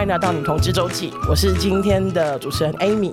[0.00, 3.12] 欢迎来到女同志周记，我是今天的主持人 Amy。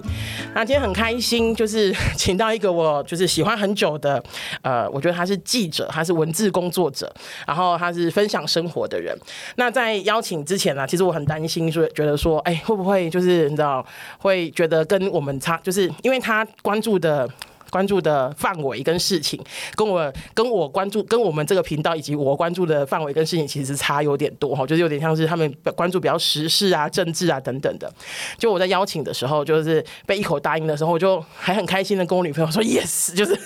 [0.55, 4.23] 那今天很开心，就是 请到一个我就是喜欢很久的，
[4.61, 7.14] 呃，我觉得他是记者，他是文字工作者，
[7.46, 9.14] 然后他是分享生活的人。
[9.57, 13.86] 那在邀请之前呢、其实我很担心，说觉得说，哎，会不会就是你知道，
[14.19, 17.29] 会觉得跟我们差，就是因为他关注的。
[17.70, 19.39] 关注的范围跟事情，
[19.75, 27.92] 跟我跟我关注跟我们这个频道以及我关注的范围跟事情，其实差有点多哈，就是有点像是他们关注比较时事啊、政治啊等等的。
[28.37, 33.38] 就我在邀请的时候，就是被一口答应的时候，我就还很开心的跟我女朋友说 yes，就是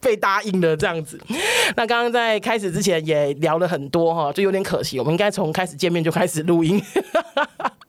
[0.00, 1.20] 被答应了这样子。
[1.76, 6.82] 那刚刚在开始之前也聊了很多哈，就有点可惜，我们应该从开始见面就开始录音。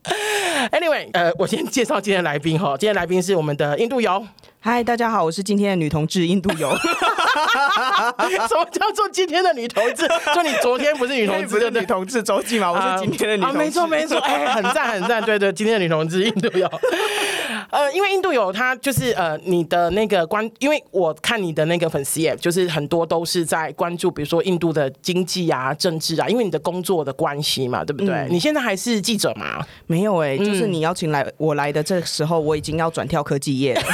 [0.71, 4.25] Anyway，呃，我先介绍今天的来宾哈，今天来宾是我们的印度游。
[4.59, 6.69] 嗨，大家好，我是今天的女同志印度游。
[6.77, 10.07] 什么叫做今天的女同志？
[10.35, 12.71] 就你昨天不是女同志， 不是女同志周记吗？
[12.71, 13.57] 我是今天的女同志。
[13.57, 16.69] 啊，没错没错，哎，很赞很赞，对对，今天的女同志印度游。
[17.71, 28.13] 呃，因为印度有他就是呃，你的那个关，因为我看你的那个粉丝页，就是很多都是在关注，比如说印度的经济啊、政治啊，因为你的工作的关系嘛，对不对？
[28.13, 29.65] 嗯、你现在还是记者吗？
[29.87, 33.81] 没有哎、欸，就是你邀请来我来的这时候，我已经要转跳科技业了。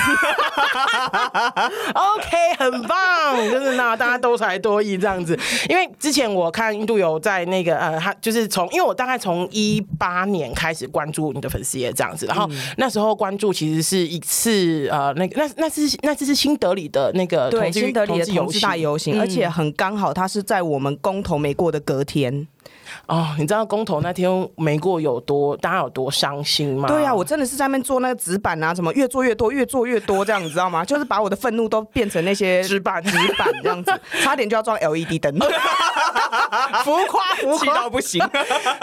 [1.93, 5.37] OK，很棒，就是那大家多才多艺这样子。
[5.69, 22.47] 因为之前我看印度有在那个呃，他就是从，因为我大概从一八年开始关注你的粉丝页这样子，然后那时候关注其实是一次呃，那个那那次那次是新德里的那个对新德里的同志大游行，而且很刚好，它是在我们公投没过的隔天。
[23.07, 26.87] 哦，你知道公投那天没过有多大家有多伤心吗？
[26.89, 30.83] 对呀、啊，我真的是在那边做那个纸板啊，什么越做越多，越做越多这样， 你知道吗？
[30.83, 35.33] 就是把我的愤怒都变成那些纸板纸板这样子， 差点就要装 LED 灯，
[36.83, 38.21] 浮夸浮夸到不行。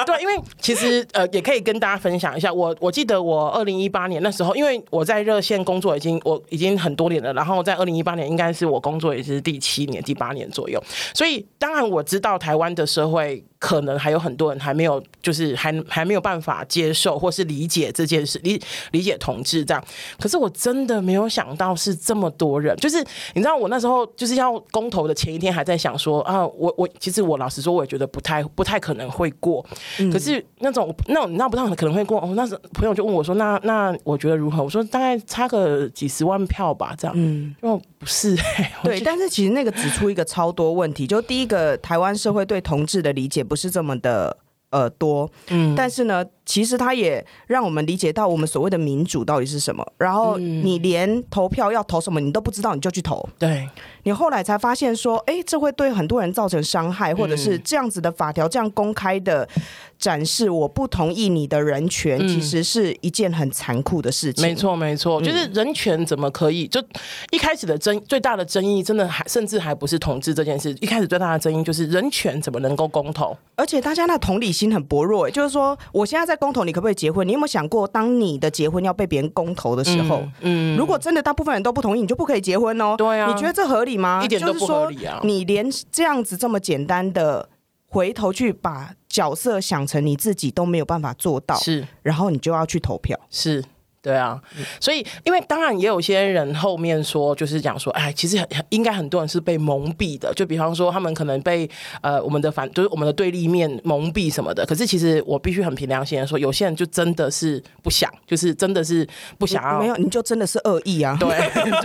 [0.06, 13.44] 对，因为其实呃也可以跟大家分享一下，我我记得我二零一八年那时候，因为我在热线工作已经我已经很多年了，然后在二零一八年应该是我工作也是第七年、第八年左右，所以当然我知道台湾的社会。
[13.64, 18.60] 可能还有很多人还没有，就是还还没有办法接受或是理解这件事，理
[18.90, 19.82] 理解同志这样。
[20.20, 23.02] 可是我真的没有想到是这么多人，就是
[23.32, 29.64] 你知道，我那时候就是要公投的前一天，还在想说啊，我我其实我老实说，我也觉得不太不太可能会过。
[29.98, 34.62] 嗯、可是那种那种你知道不太可能会过，哦，那时朋友就问我说，那那我觉得如何？
[34.62, 37.14] 我说大概差个几十万票吧，这样。
[37.16, 38.70] 嗯，就不是、 欸。
[38.82, 43.53] 对，但是其实那个指出一个超多问题，就第一个，台湾社会对同志的理解不。
[43.54, 44.36] 不是这么的
[44.70, 49.86] 呃多，嗯，但是呢，其实他也让我们理解到我们所谓的民主到底是什么。
[49.98, 53.68] 然后你连投票要投什么你都不知道，你就去投，对，
[54.04, 59.48] 你后来才发现说，哎，这会对很多人造成伤害，或者是这样子的法条这样公开的。
[59.96, 64.44] 展示我不同意你的人权，其实是一件很残酷的事情。
[64.44, 66.66] 嗯、没错，没错，就是人权怎么可以？
[66.66, 66.82] 就
[67.30, 70.76] 一开始的争最大的争议，真的还甚至还不是统治这件事。
[70.80, 73.34] 一开始最大的争议就是人权怎么能够公投？
[73.54, 77.26] 而且大家那同理心很薄弱，就是说，我现在在公投，你可不可以结婚？
[77.26, 82.94] 你有没有想过，当你的结婚要被别人公投的时候，嗯，嗯如果真的大部分人都不同意，你就不可以结婚哦。
[82.96, 84.22] 对啊，你觉得这合理吗？
[84.24, 85.20] 一点都不合理啊！
[85.24, 87.48] 你连这样子这么简单的。
[87.86, 93.64] 回头去把角色想成你自己都没有办法做到，是，然后你就要去投票，是。
[94.04, 94.38] 对啊，
[94.78, 101.66] 所以因为当然也有些人后面说，就是讲说，哎，其实很应该很多人是被蒙蔽的，就比方说他们可能被
[102.02, 104.66] 呃我们的反就是我们的对立面蒙蔽什么的。
[104.66, 111.16] 可是其实我必须很凭良心的说，有些人就真的是不想，就是真的是不想要，没有你就真的是恶意啊。
[111.24, 111.30] 对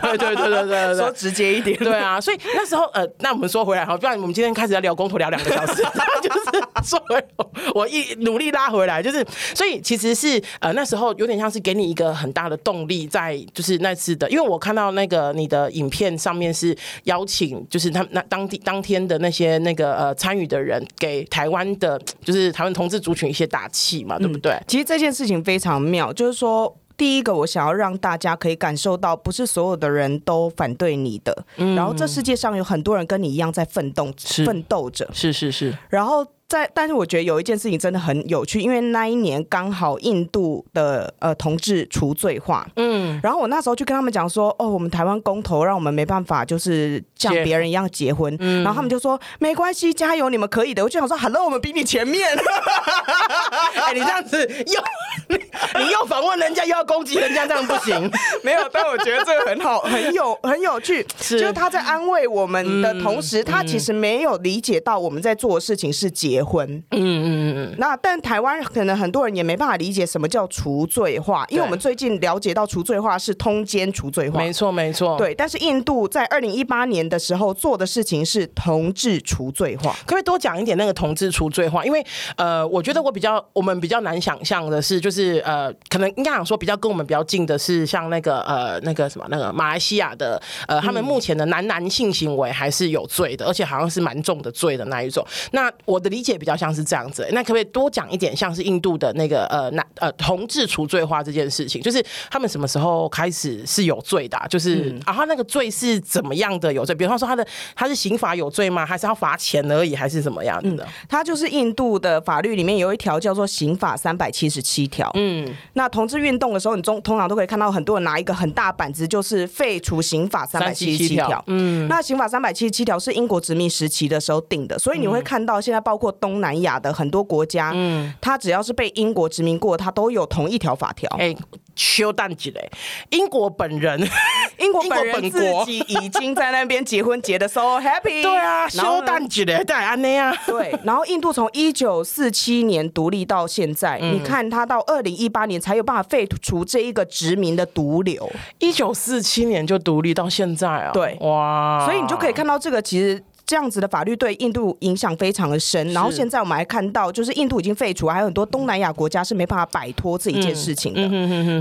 [0.02, 1.78] 对对对对对，说直接一点。
[1.79, 5.81] 对啊，所以那时候呃，那我们说回来哈，不然我们今天开始要聊公投聊两个小时，
[6.22, 6.49] 就是
[6.84, 7.26] 说回
[7.74, 12.10] 我一努力拉回来，就是所以其实是呃那时候有点像是给你一个。
[12.20, 24.52] 很大的动力在就是那次的，因为我看到那个你的影片上面是邀请，就是他们那当地当天的那些那个呃参与的人给台湾的，就是台湾同志族群一些打气嘛，对不对？
[24.52, 34.12] 嗯，其实这件事情非常妙，就是说，第一个我想要让大家可以感受到，不是所有的人都反对你的，嗯，然后这世界上有很多人跟你一样在奋斗，
[34.46, 36.26] 奋斗着，是是是，然后。
[36.49, 50.84] 在，但是我觉得有一件事情真的很有趣，因为那一年刚好印度的呃同志除罪化，嗯，然后我那时候就跟他们讲说，哦，我们台湾公投让我们没办法，就是像别人一样结婚，嗯，然后他们就说没关系，加油，你们可以的。
[50.84, 52.28] 我就想说，Hello，我们比你前面，
[53.85, 58.09] 哎，你这样子又你又访问人家，又要攻击人家，这样不行。
[58.43, 66.39] 没有，但我觉得这个很好，很有很有趣， 是就是他在安慰我们的同时，嗯，他其实没有理解到我们在做的事情是结。
[66.40, 75.18] 结婚，嗯嗯嗯，那但台湾可能很多人也没办法理解什么叫除罪化，因为我们最近了解到除罪化是通奸除罪化，没错没错。
[75.18, 81.84] 对，但是印度在二零一八年的时候做的事情是同志除罪化，可不可以多讲一点那个同志除罪化？
[81.84, 82.06] 因为
[82.38, 95.26] 呃，我觉得我比较我们比较难想象的是，就是呃，可能应该想说比较跟我们比较近的是像那个呃那个什么那个马来西亚的呃，他们目前的男男性行为还是有罪的，而且好像是蛮重的罪的那一种。
[95.52, 104.37] 那我的理解比较像是这样子，那可不可以多讲一点，像是印度的那个呃男呃同志除罪化这件事情，就是他们什么时候开始是有罪的？
[104.37, 104.47] 啊？
[104.47, 106.93] 就是、嗯、啊，他那个罪是怎么样的有罪？
[106.96, 107.46] 比方说他的
[107.76, 108.85] 他是刑法有罪吗？
[108.85, 109.96] 还是要罚钱而已？
[109.96, 110.87] 还是怎么样子的？
[111.08, 115.09] 他、嗯、就是印度的法律里面有一条叫做刑法三百七十七条。
[115.16, 121.43] 嗯，那同志运动的时候，你中通常都可以看到很多人拿一个很大板子，就是废除刑法三百七十七条。
[121.47, 131.10] 嗯，那刑法三百七十七条是英国殖民时期的时候定的，所以你会看到现在包括东南亚的很多国家，嗯，他只要是被英国殖民过，它都有同一条法条。
[131.18, 131.36] 欸
[131.76, 132.70] 修蛋几嘞？
[133.12, 133.98] 英国本人，
[134.60, 138.20] 英国本人自己已经在那边结婚结的 so happy。
[138.22, 139.64] 对啊，修蛋几嘞？
[139.64, 140.36] 对啊，那样。
[140.46, 148.30] 对，然后印度从一九四七年独立到现在，嗯、你看它到二零一八年才有办法废除这一个殖民的毒瘤。
[148.58, 150.92] 一九四七年就独立到现在啊？
[150.92, 151.86] 对，哇！
[151.86, 153.24] 所以你就可以看到这个其实。
[153.49, 161.07] 这样子的法律对印度影响非常的深，然后现在我们还看到，就是印度已经废除，还有很多东南亚国家是没办法摆脱这一件事情的。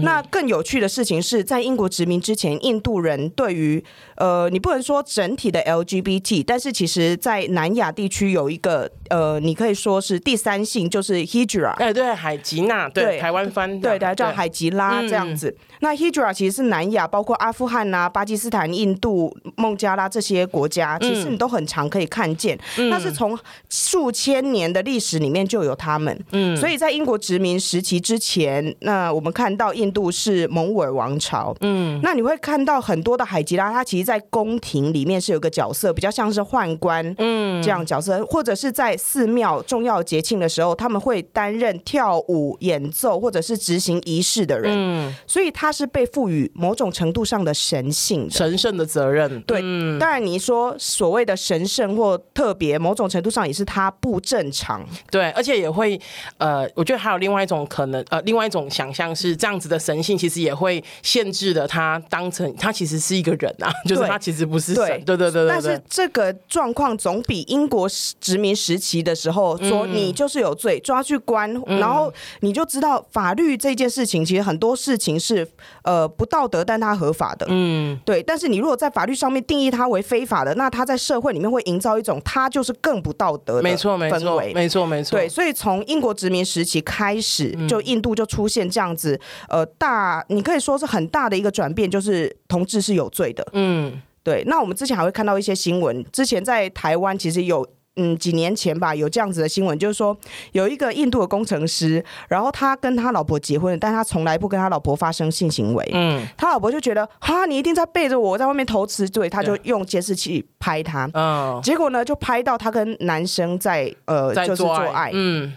[0.00, 3.82] 那更有趣的事情是在英国殖民之前，印度人对于
[4.18, 15.56] 呃，你不能说整体的 LGBT，但是其实在南亚地区有一个呃，你可以说是第三性，就是 Hijra，哎，对，海吉娜，对，台湾翻，对的，叫海吉拉这样子。
[15.80, 21.88] 那 Hijra 其实是南亚，包括阿富汗啊、巴基斯坦、印度、孟加拉这些国家，其实你都很常。
[21.88, 22.58] 可以看见，
[22.90, 23.38] 那是从
[23.70, 26.14] 数千年的历史里面就有他们。
[26.32, 31.56] 嗯，所以在英国殖民时期之前，那我们看到印度是蒙古尔王朝。
[31.62, 37.14] 嗯，那你会看到很多的海吉拉，它其实，在宫廷里面是有个角色，比较像是宦官。
[37.18, 44.72] 嗯，这样角色，或者是在寺庙重要节庆的时候，他们会担任跳舞、演奏或者是执行仪式的人。
[44.74, 49.40] 嗯，所以他是被赋予某种程度上的神性、神圣的责任。
[49.42, 51.58] 对，嗯当然你说所谓的神。
[51.68, 54.82] 圣或特别，某种程度上也是他不正常。
[55.10, 56.00] 对，而且也会，
[56.38, 64.86] 呃，我觉得还有另外一种可能，呃，另外一种想象是这样子的神性，其实也会限制了他当成他其实是一个人啊， 就是他其实不是神。
[65.04, 65.48] 对对对对，对。
[65.48, 67.86] 但是这个状况总比英国
[68.18, 72.10] 殖民时期的时候说你就是有罪，抓去关，然后
[72.40, 75.46] 你就知道法律这件事情，其实很多事情是
[75.82, 77.44] 呃不道德，但它合法的。
[77.50, 78.22] 嗯，对。
[78.22, 81.58] 但是你如果在法律上面定义它为非法的，那它在社会里面会。
[81.58, 85.18] 会营造一种它就是更不道德的没错没错没错没错。
[85.18, 93.44] 对，所以从英国殖民时期开始，就印度就出现这样子，呃，大你可以说是很大的一个转变，就是同志是有罪的。
[93.54, 93.87] 嗯，
[94.28, 94.44] 对。
[94.46, 97.66] 那我们之前还会看到一些新闻，之前在台湾其实有。
[98.00, 100.16] 嗯，几年前吧，有这样子的新闻，就是说
[100.52, 105.84] 有一个印度的工程师，然后他跟他老婆结婚了，但他从来不跟他老婆发生性行为。
[105.92, 111.10] 嗯，他老婆就觉得，哈，你一定在背着我在外面偷吃，对，他就用监视器拍他。
[111.12, 115.10] 嗯，结果呢，就拍到他跟男生在呃，在就是做爱。
[115.12, 115.52] 嗯。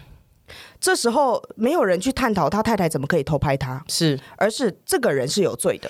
[0.80, 5.88] 这时候没有人去探讨他太太怎么可以偷拍他，是，而是这个人是有罪的，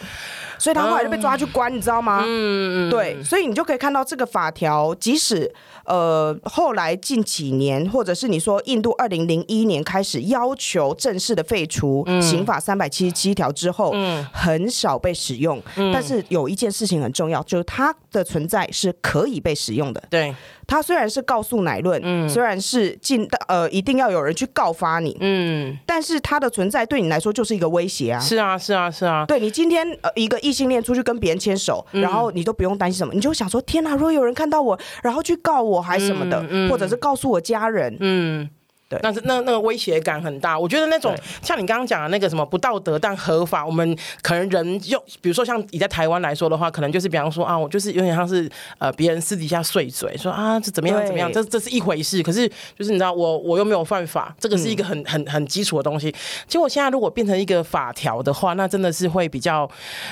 [0.62, 2.23] 所以他后来就被抓去关，你知道吗？
[2.25, 5.52] 嗯嗯，对，所以你就可以看到这个法条，即使
[5.85, 15.61] 呃后来近几年，或者是你说印度二零零一年开始要求正式的废除刑法三百七十七条之后，嗯，很少被使用。
[15.92, 20.02] 但是有一件事情很重要，就是它的存在是可以被使用的。
[20.11, 20.35] 对，
[20.66, 24.73] 它虽然是告诉乃论，嗯，虽然是进呃一定要有人去告。
[24.73, 28.19] 发你，嗯，但是它的存在对你来说就是一个威胁啊！
[28.19, 29.25] 是啊，是啊，是啊。
[29.28, 37.97] 对你今天呃一个异性恋出去跟别人牵手，然后你都不用担心什么，你就想说天哪，如果有人看到我，然后去告我还什么的，或者是告诉我家人，
[38.92, 40.58] 对，那是那那个威胁感很大。
[40.58, 48.46] 我觉得那种像你刚刚讲的那个什么不道德但合法，我们可能人用，比如说像你在台湾来说的话，可能就是比方说啊，我就是有点像是
[48.76, 52.22] 呃别人私底下碎嘴说啊这怎么样怎么样，这这是一回事。
[52.22, 52.46] 可是
[52.78, 56.14] 就是你知道我我又没有犯法，这个是一个很很很基础的东西。
[56.46, 59.66] 结果现在如果变成一个法条的话，那真的是会比较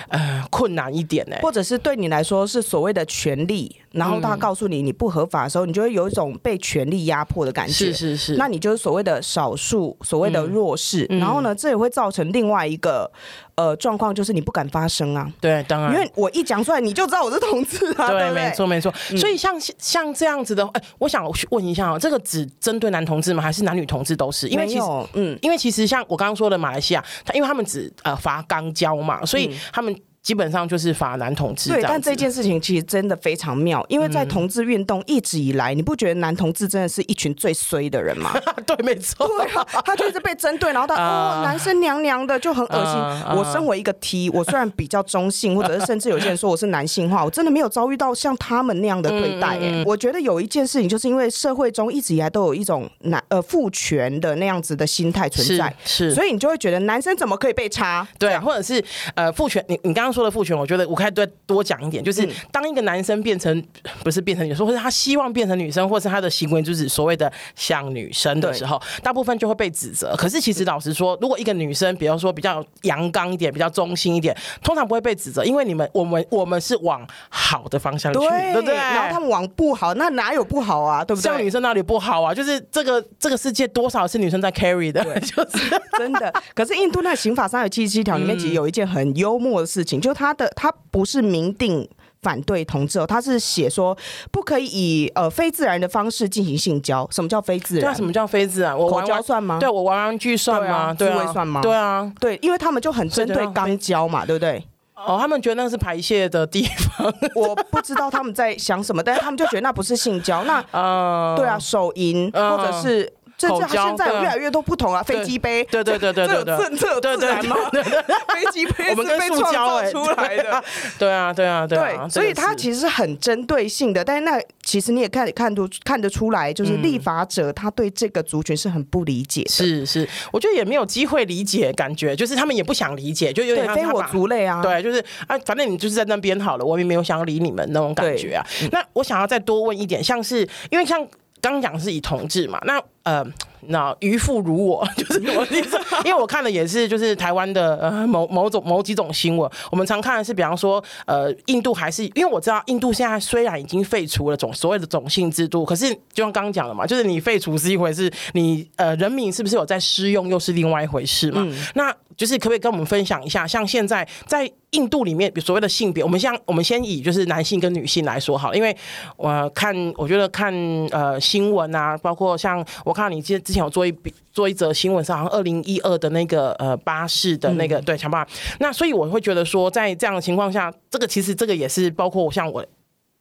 [0.08, 1.36] 呃困难一点呢。
[1.42, 7.72] 或者是对你来说是所谓的权利，然后他告诉你你不合法的时候，你就会有一种被权力压迫的感觉。
[7.72, 8.69] 是是是，那你就。
[8.70, 11.04] 就是所谓的少数，所谓的弱势。
[11.10, 13.10] 嗯、然后呢，这也会造成另外一个
[13.56, 15.28] 呃状况，就是你不敢发声啊。
[15.40, 18.08] 对，当然，因为我一讲出来，你就知道我是同志啊。
[18.08, 18.92] 对，对对没错没错。
[19.16, 23.42] 所以像像这样子的，哎，我想问一下啊，这个只针对男同志吗？
[23.42, 24.46] 还是男女同志都是？
[24.46, 29.92] 因为其实，嗯，因为其实像我刚刚说的马来西亚，他因为他们只呃罚肛交嘛，所以他们。
[30.22, 31.70] 基本上就是法男同志。
[31.70, 38.32] 对，但这件事情其实真的非常妙，因为在同志运动一直以来，嗯、你不觉得男同志真的是一群最衰的人吗？
[38.66, 39.26] 对，没错。
[39.26, 40.98] 对啊，他就一直被针对，然后他、uh,
[41.40, 42.94] 哦，男生娘娘的就很恶心。
[42.94, 49.48] Uh, uh, 我身为一个 T，我虽然比较中性， 或者是甚至有些人说我是男性化，我真的没有遭遇到像他们那样的对待。
[49.48, 58.06] 哎、嗯，我觉得有一件事情，就是因为社会中一直以来都有一种男呃父权的那样子的心态存在，是，是所以你就会觉得男生怎么可以被插？
[58.18, 58.82] 对，或者是
[59.14, 60.80] 呃父权，你你刚刚说的父权，我觉得。
[60.90, 63.64] 我可以再多讲一点，就是当一个男生变成
[64.02, 70.16] 不是变成女生，或者他希望变成女生，或是他的行为就是所谓的像女生的时候，大部分就会被指责。
[70.16, 78.74] 可是其实老实说，如果一个女生，比方说比较阳刚一点，比较中心一点，通常不会被指责，因为你们我们我们是往好的方向去，对，对不对？
[78.74, 81.04] 然后他们往不好，那哪有不好啊？
[81.04, 81.24] 对不对？
[81.24, 82.34] 像女生那里不好啊？
[82.34, 86.32] 就是这个这个世界多少是女生在 carry 的， 就是真的。
[86.54, 90.74] 可是印度那刑法三百七十七条里面其实有一件很幽默的事情，嗯、就他的他。
[90.92, 91.88] 不是明定
[92.20, 93.96] 反对同志哦，他是写说
[94.32, 97.06] 不可以以呃非自然的方式进行性交。
[97.12, 97.84] 什么叫非自然？
[97.84, 98.76] 对啊，什么叫非自然？
[98.76, 99.60] 我玩玩口交算吗？
[99.60, 100.92] 对，我玩玩具算吗？
[100.92, 101.60] 对啊，自慰算吗？
[101.62, 104.66] 对啊，对，因为他们就很针对肛交嘛，对不对？
[104.96, 106.64] 哦，他们觉得那是排泄的地
[106.98, 110.42] 方， 我不知道他们在想什么，但是他们就觉得那不是性交。
[110.42, 113.10] 那呃， 对啊，手淫或者是。
[113.40, 117.56] 甚至它现在有越来越多不同啊，飞机杯，对对对对对对，这有自然吗？
[117.72, 120.62] 飞机杯是被创造出来的，
[120.98, 138.44] 对啊对啊对啊，所以它其实是很针对性的，但是那其实你也看看出看得出来，就是立法者他对这个族群是很不理解，是是，我觉得也没有机会理解，感觉就是他们也不想理解，就有点非我族类啊，对，就是啊，反正你就是在那边好了，我也没有想要理你们那种感觉啊。
[138.70, 141.06] 那我想要再多问一点，像是因为像。
[141.40, 143.24] 刚讲是以同志嘛，那呃，
[143.62, 161.94] 那渔夫如我， 就是我的意思，因为我看的也是就是台湾的呃某某种某几种新闻，我们常看的是，比方说呃印度还是因为我知道印度现在虽然已经废除了种所谓的种姓制度，可是就像刚刚讲的嘛，就是你废除是一回事，你呃人民是不是有在施用又是另外一回事嘛，嗯、那。
[162.20, 168.76] 就是可不可以跟我们分享一下，像现在在印度里面，所谓的性别，我们像我们先以就是男性跟女性来说好，因为
[169.16, 170.52] 我看我觉得看
[170.90, 178.22] 呃新闻啊，包括像我看到你之之前有做一笔做一则新闻，是好像二零一二的那个呃巴士的那个、嗯、对强暴，
[178.58, 182.62] 那所以我会觉得说，在这样的情况下，这个其实这个也是包括像我。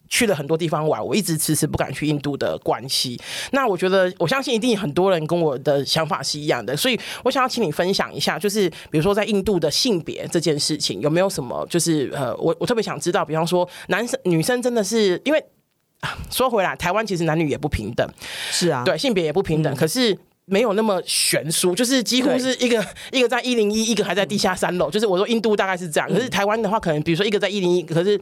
[0.09, 3.19] 去了很多地方玩，我一直迟迟不敢去印度的关系。
[3.51, 15.43] 那我觉得，我相信一定很多人跟我的想法是一样的，所以我想要请你分享一下，就是比如说在印度的性别这件事情，有没有什么就是呃，我我特别想知道，比方说男生女生真的是因为
[16.31, 18.09] 说回来，台湾其实男女也不平等，
[18.51, 20.17] 是啊，对，性别也不平等，嗯、可是。
[20.49, 24.89] 没有那么悬殊，就是几乎是一个 一个在一零一，一个还在地下三楼。
[24.89, 28.19] 就是我说印度大概是这样，可是台湾的话，可能比如说一个在一零一，可是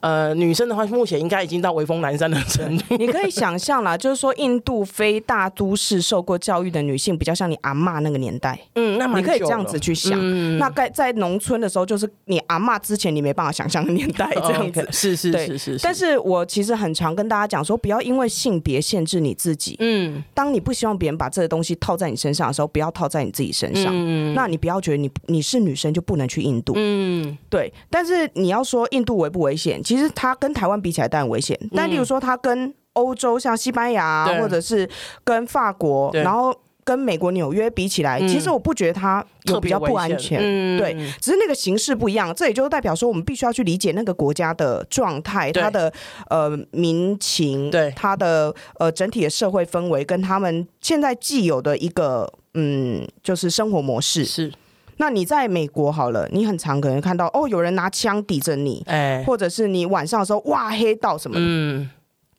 [0.00, 2.96] 呃女生的话，目前应该已经到微风南山的程度。
[2.98, 8.58] 你可以想象啦，就是说印度非大都市受过教育的女性，比较像你阿嬷那个年代。
[8.74, 10.18] 嗯，那你可以这样子去想。
[10.20, 14.86] 嗯、那该在农村的时候，就是你阿嬷之前你没办法想象的年代 这样子。
[14.92, 15.78] 是是是是。
[15.82, 19.76] 但是我其实很常跟大家讲说，不要因为性别限制你自己。
[19.78, 20.22] 嗯。
[20.34, 21.69] 当你不希望别人把这个东西。
[21.76, 23.92] 套在你身上的时候，不要套在你自己身上。
[23.92, 26.72] 嗯，那你不要觉得你你是女生就不能去印度。
[26.76, 27.72] 嗯，对。
[27.88, 29.82] 但是你要说印度危不危险？
[29.82, 31.58] 其实它跟台湾比起来当然危险。
[31.74, 34.88] 但例如说，它跟欧洲像西班牙或者是
[35.24, 36.54] 跟法国，然后。
[36.84, 42.34] 跟美国纽约比起来，其实我不觉得它有比较不安全，嗯、对，只是那个形式不一样。
[42.34, 45.92] 这也就代表说，我们必须要去理解那个国家的状态，它的
[46.28, 54.24] 呃民情，对，它的呃整体的社会氛围，跟他们现在既有的一个嗯，就是生活模式。
[54.24, 54.52] 是，
[54.96, 61.90] 那你在美国好了，你很常可能看到哦，有人拿枪抵着你，哎，或者是你晚上的时候哇黑道什么的，嗯。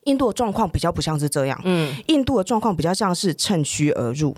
[0.05, 4.35] 印度的状况比较不像是这样，嗯，印度的状况比较像是趁虚而入，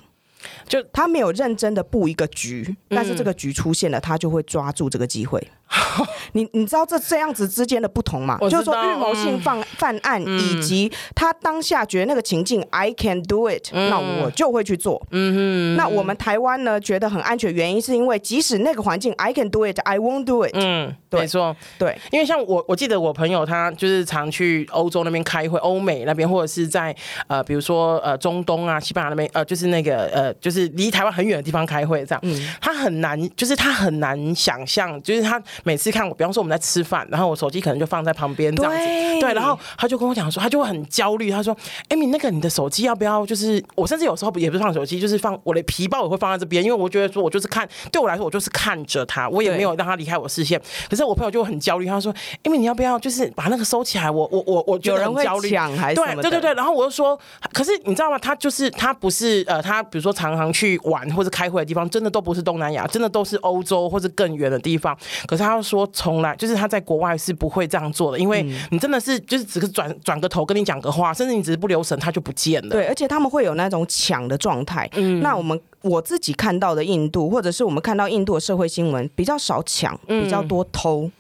[0.68, 5.46] 就他没有认真的布一个局，嗯、但是这个局出现了，他就会抓住这个机会。
[6.34, 8.38] 你你知道这这样子之间的不同吗？
[8.42, 15.06] 就是说预谋性犯犯案，嗯、以及他当下觉得那个情境、嗯、I can do it，、嗯、那我就会去做。
[15.12, 15.76] 嗯哼。
[15.78, 20.52] 那我们台湾呢，觉得很安全，原因是因为即使那个环境 I can do it，I won't do it。
[20.54, 21.98] 嗯，对没错，对。
[22.12, 26.96] 因为像我，我记得我朋友他就是常去欧洲那边开会，欧美那边或者是在
[27.28, 32.20] 呃，比如说呃中东啊、西班牙那边，呃，就是那个呃，就是离台湾很远的地方开会这样。
[32.24, 32.54] 嗯。
[32.62, 41.56] 他很难，就是他很难想象，就是他每次看我，比方说我们在吃饭，然后我手机可能就放在旁边这样子，对，对，然后他就跟我讲说，他就会很焦虑，他说
[41.90, 43.26] ：“艾米那个你的手机要不要？
[43.26, 50.62] 就是我甚至有时候也不是放手机，就是放我的皮包也会放在这边，因为我觉得说我就是看，对我来说我就是看着他，我也没有让他离开我视线。
[50.90, 54.10] 可是我朋友就很焦虑，他说：“艾米，你要不要就是把那个收起来？
[54.10, 56.54] 我我我我觉得很焦虑，还对对对对。
[56.54, 57.18] 然后我就说，
[57.52, 58.18] 可是你知道吗？
[58.20, 64.98] 他就是他不是呃，他比如说常常去玩或者开会的地方，真的都不是东南亚，真的都是欧洲或者更远的地方。
[65.28, 72.70] 可是他说从来就是他在国外是不会这样做的，因为你真的是就是只是转转个头跟你讲个话，甚至你只是不留神，他就不见了。
[72.70, 74.90] 对，而且他们会有那种抢的状态。
[74.94, 81.12] 嗯，那我们我自己看到的印度，或者是我们看到印度的社会新闻，比较少抢，比较多偷。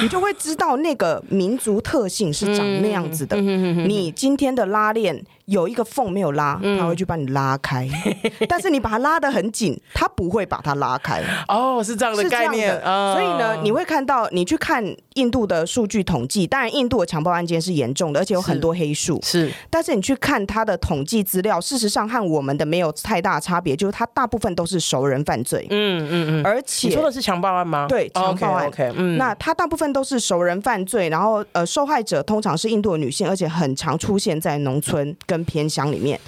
[0.00, 3.36] 你就会知道那个民族特性是长那样子的。
[3.40, 7.88] 你今天的拉链有一个缝没有拉，他会去帮你拉开。
[8.48, 11.22] 但是你把它拉得很紧，他不会把它拉开。
[11.48, 12.72] 哦，是这样的概念。
[12.82, 14.84] 所以呢，你会看到，你去看
[15.14, 19.20] 印度的数据统计，当然印度的强暴案件是严重的，而且有很多黑数。
[19.22, 25.66] 是，但是你去看他的统计资料，事实上和我们的没有太大差别，就是他大部分都是熟人犯罪。
[25.70, 26.46] 嗯嗯嗯。
[26.46, 27.86] 而且你说的是强暴案吗？
[27.88, 28.68] 对，强暴案。
[28.68, 29.18] OK，嗯。
[29.18, 36.20] 那他大部分都是熟人犯罪，然后呃，受害者通常是印度的女性，而且很常出现在农村跟偏乡里面，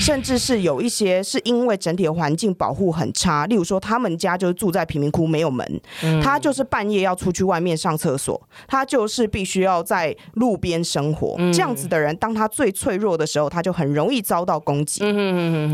[0.00, 5.80] 甚至是有一些是因为整体的环境保护很差，例如说他们家就是住在贫民窟，没有门，
[6.22, 15.00] 他就是半夜要出去外面上厕所，他就是必须要在路边生活，这样子的人，当他最脆弱的时候，他就很容易遭到攻击。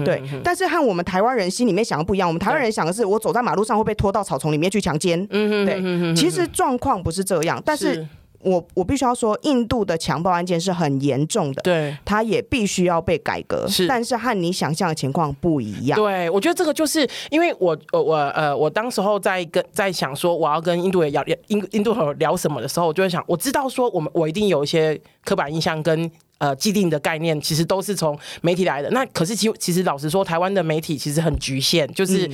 [0.02, 5.26] 对，但是和我们台湾人心里面想的不一样，我们台湾人想的是，我走在马路上会被拖到草丛里面去强奸。
[5.26, 7.62] 对，其实状况不是这样。
[7.66, 8.06] 但是
[8.40, 13.66] 我我必须要说，印度的强暴案件是很严重的，对，它也必须要被改革。
[13.68, 15.98] 是，但是和你想象的情况不一样。
[15.98, 26.10] 对，我觉得这个就是因为我我呃，我当时候在跟在想说，我要跟印度人聊印印度人聊什么的时候，我就会想，我知道说我们我一定有一些刻板印象跟。
[26.38, 28.88] 呃，既定的概念其实都是从媒体来的。
[28.90, 32.26] 那可是其其实老实说，台湾的媒体其实很局限，就是、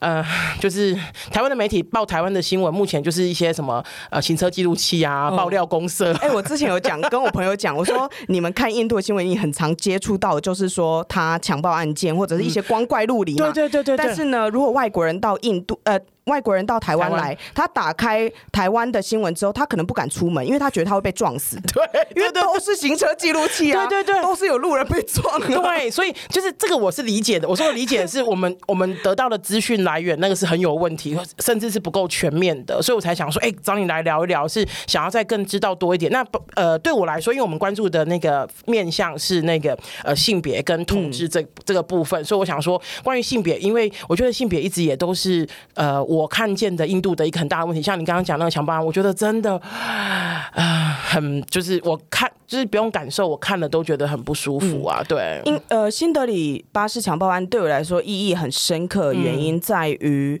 [0.00, 0.26] 嗯、呃，
[0.60, 0.94] 就是
[1.30, 6.12] 台湾的媒体报台湾的新闻，目前就是一些什么呃行车记录器啊、爆料公社。
[6.14, 13.50] 哎、我之前有讲，跟我朋友讲，我说你们看印度的新闻，你很常接触到，就是说他强暴案件或者是一些光怪陆离嘛。
[13.52, 13.96] 对对对对。
[13.96, 15.98] 但是呢，如果外国人到印度，呃。
[16.28, 21.58] 外国人到台湾来，他打开台湾的新闻之后，他可能不敢出门，因为他觉得他会被撞死。
[21.74, 25.40] 对，因为都是行车记录器啊，对对对，都是有路人被撞。
[25.40, 27.48] 对，所以就是这个我是理解的。
[27.48, 36.10] 我说的理解 的是，我们我们得到的资讯来源那个是很有问题，甚至是不够全面的，所以我才想说，哎，找你来聊一聊，是想要再更知道多一点。
[36.12, 46.88] 那呃，对我来说，因为我们关注的那个面向是那个呃性别跟统治这、嗯、这个部分，所以我想说，关于性别，因为我觉得性别一直也都是呃我看见的。
[46.88, 55.02] 印度的一个很大的问题，像你刚刚讲那个强暴案，我觉得真的啊、呃，很就是我看就是不用感受，我看了都觉得很不舒服啊。
[55.02, 60.40] 嗯、对，因呃新德里巴士强暴案对我来说意义很深刻，原因在于，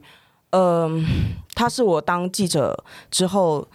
[0.52, 1.04] 嗯、呃，
[1.54, 3.68] 它是我当记者之后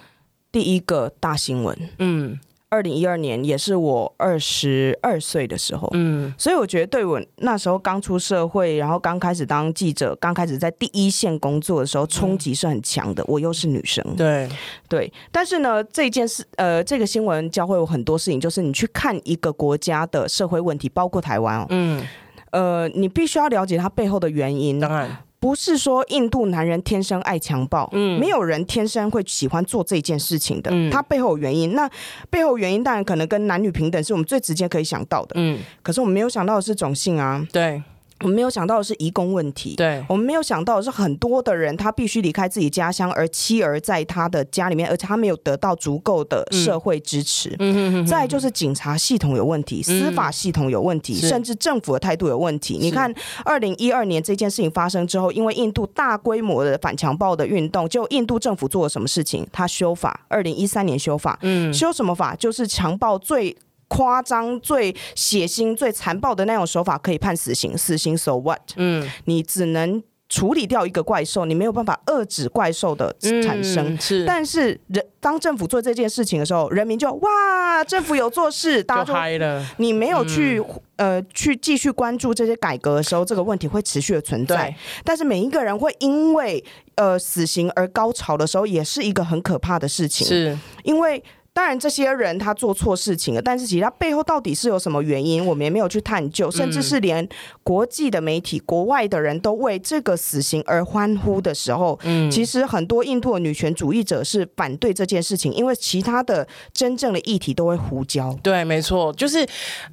[0.52, 1.78] 第一个大新闻。
[2.00, 2.40] 嗯。
[2.74, 13.22] 二零一二年也是我二十二岁的时候，嗯，所以我觉得对我那时候刚出社会，然后刚开始当记者，刚开始在第一线工作的时候，冲击是很强的。
[13.22, 14.50] 嗯、我又是女生，对。
[14.90, 22.04] 对，但是呢，这件事，呃，这个新闻教会我很多事情，就是你去看一个国家的社会问题，包括台湾哦，嗯，
[22.50, 25.16] 呃，你必须要了解它背后的原因，当然。
[25.44, 31.74] 不是说印度男人天生爱强暴，嗯，没有人天生会喜欢做这件事情的，嗯，他背后有原因。
[31.74, 31.90] 那
[32.30, 37.84] 背后原因当然可能跟男女平等是我们最直接可以想到的，嗯，可是我们没有想到的是种姓啊，对。
[38.24, 47.56] 我们没有想到的是移工问题，对，我们没有想到的是很多的人他必须离开自己家乡，而妻儿在他的家里面，而且他没有得到足够的社会支持。
[47.60, 52.78] 嗯，再就是警察系统有问题，嗯、司法系统有问题，嗯、甚至政府的态度有问题。
[52.80, 59.46] 你看，二零一二年这件事情发生之后，因为印度大规模的反强暴的运动，就印度政府做了什么事情？
[59.52, 62.36] 他修法，二零一三年修法，嗯，修什么法？
[62.36, 63.56] 就是强暴最。
[63.96, 68.60] 夸张、最血腥、最残暴的那种手法可以判死刑，死刑 so what？
[68.76, 73.94] 嗯，你只能处理掉一个怪兽，你没有办法遏制怪兽的产生。
[73.94, 79.64] 嗯、是，但是人当政府做这件事情的时候，人民就哇，政府有做事，大家就嗨了。
[79.78, 80.60] 你没有去、
[80.96, 84.76] 嗯、呃去继续关注这些改革的时候，这个问题会持续的存在。
[85.04, 86.64] 但是每一个人会因为
[86.96, 90.26] 呃死刑而高潮的时候，也是一个很可怕的事情。
[90.26, 91.24] 是因为。
[91.54, 97.30] 当然，这些人他做错事情了，但是其实他背后到底是有什么原因，我们也没有去探究，甚至是连
[97.62, 108.36] 国际的媒体、国外的人都为这个死刑而欢呼的时候，嗯，其实很多印度的女权主义者是反对这件事情，因为其他的真正的议题都会胡椒。
[108.42, 109.46] 对，没错，就是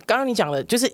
[0.07, 0.91] 刚刚你讲的，就是。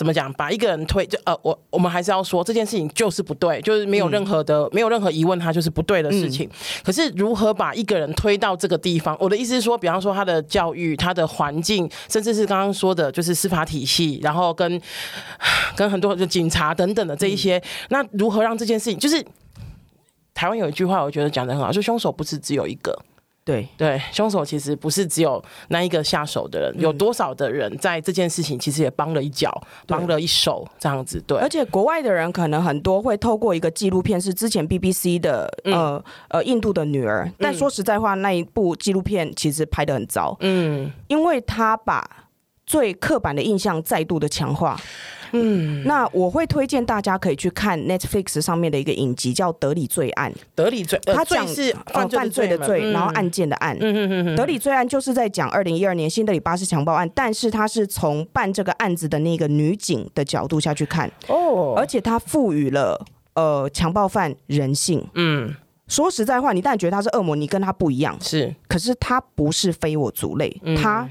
[0.00, 0.32] 怎么讲？
[0.32, 6.48] 把一个人推就呃，我我们还是要说这件事情就是不对，就是没有任何的、嗯、没有任何疑问，它就是不对的事情。
[6.48, 9.14] 嗯、可是如何把一个人推到这个地方？
[9.20, 14.80] 我的意思是说，比方说他的教育、他的环境，甚至是刚刚说的，就是司法体系，然后跟
[15.76, 18.98] 跟很多的警察等等的这一些，嗯、那如何让这件事情？
[18.98, 19.22] 就是
[20.32, 22.98] 台湾有一句话，我觉得讲的很好，说凶手不是只有一个。
[23.44, 23.68] 对。
[23.76, 29.50] 对，凶手其实不是只有那一个下手的人，有多少的人在这件事情其实也帮了一脚，
[29.86, 31.22] 帮了一手，这样子。
[31.26, 42.28] 对，而且国外的人可能很多会透过一个纪录片，是之前 BBC 的呃呃印度的女儿，但说实在话，那一部纪录片其实拍的很糟，嗯，因为他把
[42.66, 44.78] 最刻板的印象再度的强化。
[45.32, 50.32] 嗯，那我会推荐大家可以去看 Netflix 上面的一个影集，叫《德里罪案》。
[50.54, 53.76] 德里罪，他讲是犯罪的罪，然后案件的案。
[53.80, 54.36] 嗯嗯嗯。
[54.36, 65.06] 德里罪案就是在讲二零一二年新德里巴士强暴案，但是他是从办这个案子的那个女警的角度下去看哦，而且他赋予了呃强暴犯人性。
[65.14, 65.54] 嗯。
[65.90, 68.16] 说实在话，你当然觉得他是恶魔，你跟他不一样。
[68.20, 70.56] 是，可是他不是非我族类。
[70.62, 71.06] 嗯、他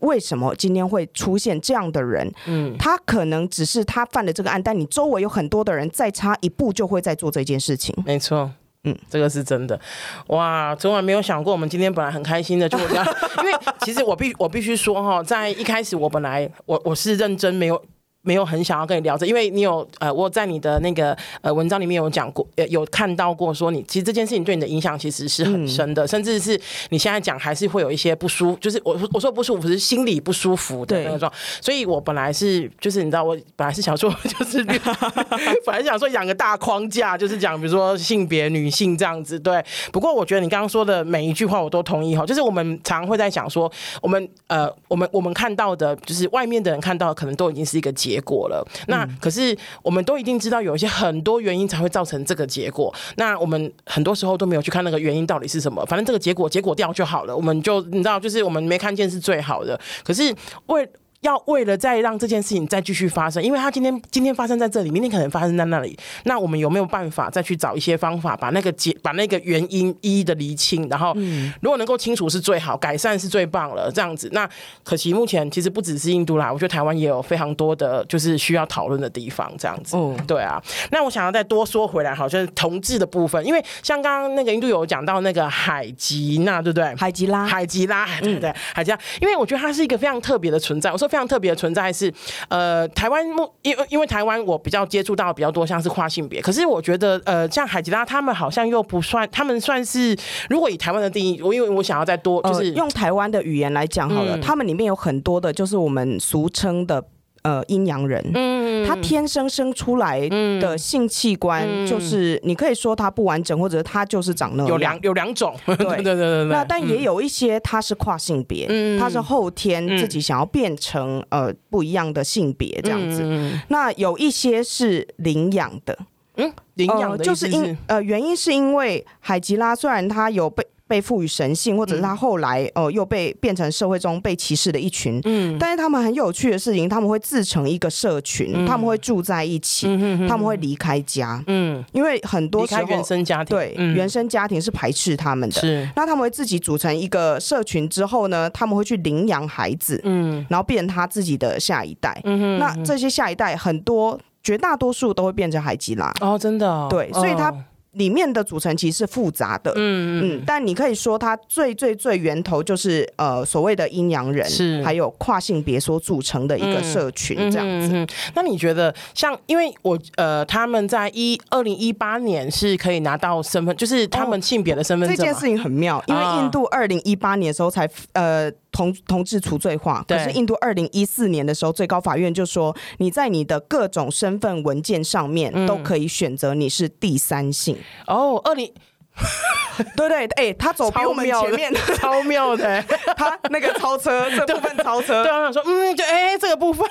[0.00, 2.30] 为什么今天会出现这样的人？
[2.46, 7.94] 嗯，他可能只是他犯了这个案，但你周围有很多的人，再差一步就会在做这件事情。
[8.04, 8.50] 没错，
[8.84, 9.80] 嗯，这个是真的。
[10.26, 13.06] 哇，从来没有想过，我们今天本来很开心的，就这样。
[13.38, 17.82] 因为其实我必我必须说哈，在一开始我本来我我是认真没有。
[18.28, 26.60] 没有很想要跟你聊这，因为你有呃，我在你的那个呃文章里面有讲过，呃，有看到过说你其实这件事情对你的影响其实是很深的，嗯、甚至是
[26.90, 31.30] 你现在讲还是会有一些不舒服，就是我我说不舒服是心里不舒服的那种。
[31.30, 34.62] 对所以我本来是就是你知道我 本来是想说就是
[35.64, 39.64] 本来想说养个大框架，就是讲比如说性别女性这样子对。
[39.90, 48.17] 不过我觉得你刚刚说的每一句话我都同意哈，就是我们常会在想说我们呃我们我们看到的就是外面的人看到的可能都已经是一个结。
[48.18, 52.92] 结果了，那可是我们都一定知道有一些很多原因才会造成这个结果。
[53.16, 59.78] 那我们很多时候都没有去看那个原因到底是什么，反正这个结果结果掉就好了，我们就你知道，就是我们没看见是最好的。
[60.02, 60.34] 可是
[60.66, 60.88] 为
[61.22, 65.98] 要为了再让这件事情再继续发生，因为他今天今天发生在这里，明天可能发生在那里。
[66.24, 70.88] 那我们有没有办法再去找一些方法，把那个解把那个原因一一的厘清？
[70.88, 71.12] 然后，
[71.60, 73.90] 如果能够清楚是最好，改善是最棒了。
[73.90, 74.48] 这样子，那
[74.84, 79.52] 可惜目前其实不只是印度啦，我觉得台湾也有非常多的就是需要讨论的地方。
[79.58, 80.62] 这样子，嗯，对啊。
[80.92, 86.94] 那我想要再多说回来，好像是同志的部分，因为像刚刚那个印度有讲到那个海吉娜，对不对？
[86.94, 88.54] 海吉拉，海吉拉，对不对？
[88.72, 90.92] 海吉拉，因为我觉得它是一个非常特别的存在。
[90.92, 91.07] 我说。
[91.08, 92.12] 非常特别的存在是，
[92.48, 100.16] 呃，台湾目因为因为台湾我比较接触到比较多像是跨性别，可是我觉得呃，像海吉拉他们好像又不算，他们算是
[100.50, 107.02] 如果以台湾的定义，我因为我想要再多就是、呃、用台湾的语言来讲好了，嗯、他们里面有很多的就是我们俗称的。
[107.42, 110.28] 呃，阴阳人，嗯，他天生生出来
[110.60, 114.68] 的性器官，就是你可以说他不完整，或者他就是长那样。
[114.68, 115.76] 有两有两种，对。
[116.02, 116.44] 对对对。
[116.46, 123.22] 那但也有一些他是跨性别，嗯，他是后天自己想要变成呃不一样的性别这样子。
[123.68, 125.98] 那有一些是领养的，
[126.36, 130.66] 嗯，领养的就是因呃原因是因为海吉拉虽然他有被。
[130.88, 139.86] 被赋予神性，或者是他后来哦、呃、又被变成社会中被歧视的一群，嗯，但是他们很有趣的事情，他们会自成一个社群，嗯、他们会住在一起，
[140.26, 143.54] 他们会离开家，嗯，因为很多时候原生家庭。
[143.56, 156.10] 对、嗯、原生家庭是排斥他们的，是，那他们会自己组成一个社群之后呢，他们会去领养孩子，嗯，然后变成他自己的下一代，嗯哼哼，那这些下一代很多绝大多数都会变成海吉拉。
[156.20, 157.54] 哦，真的、哦，对，所以他。
[157.98, 167.88] 哦里面的组成其实是复杂的，嗯嗯，但你可以说它最最最源头就是呃所谓的阴阳人，是还有跨性别所组成的一个社群这样子。
[167.88, 175.18] 嗯嗯嗯嗯、那你觉得像，因为我呃他们在一二零一八年是可以拿到身份，就是他们性别的身份证、哦。
[175.18, 178.50] 这件事情很妙，因为印度二零一八年的时候才呃。
[178.78, 187.76] 同同志除罪化，可是印度二零一四年的时候，最高法院就说，你在你的各种身份文件上面都可以选择你是第三性。
[188.06, 188.72] 嗯、哦，二零。
[189.96, 193.14] 对对，哎、欸，他走比我们前面， 超妙的，妙的。
[193.16, 196.84] 他那个超车 这部分超车，对啊，我想说，嗯，就哎、欸，这个部分，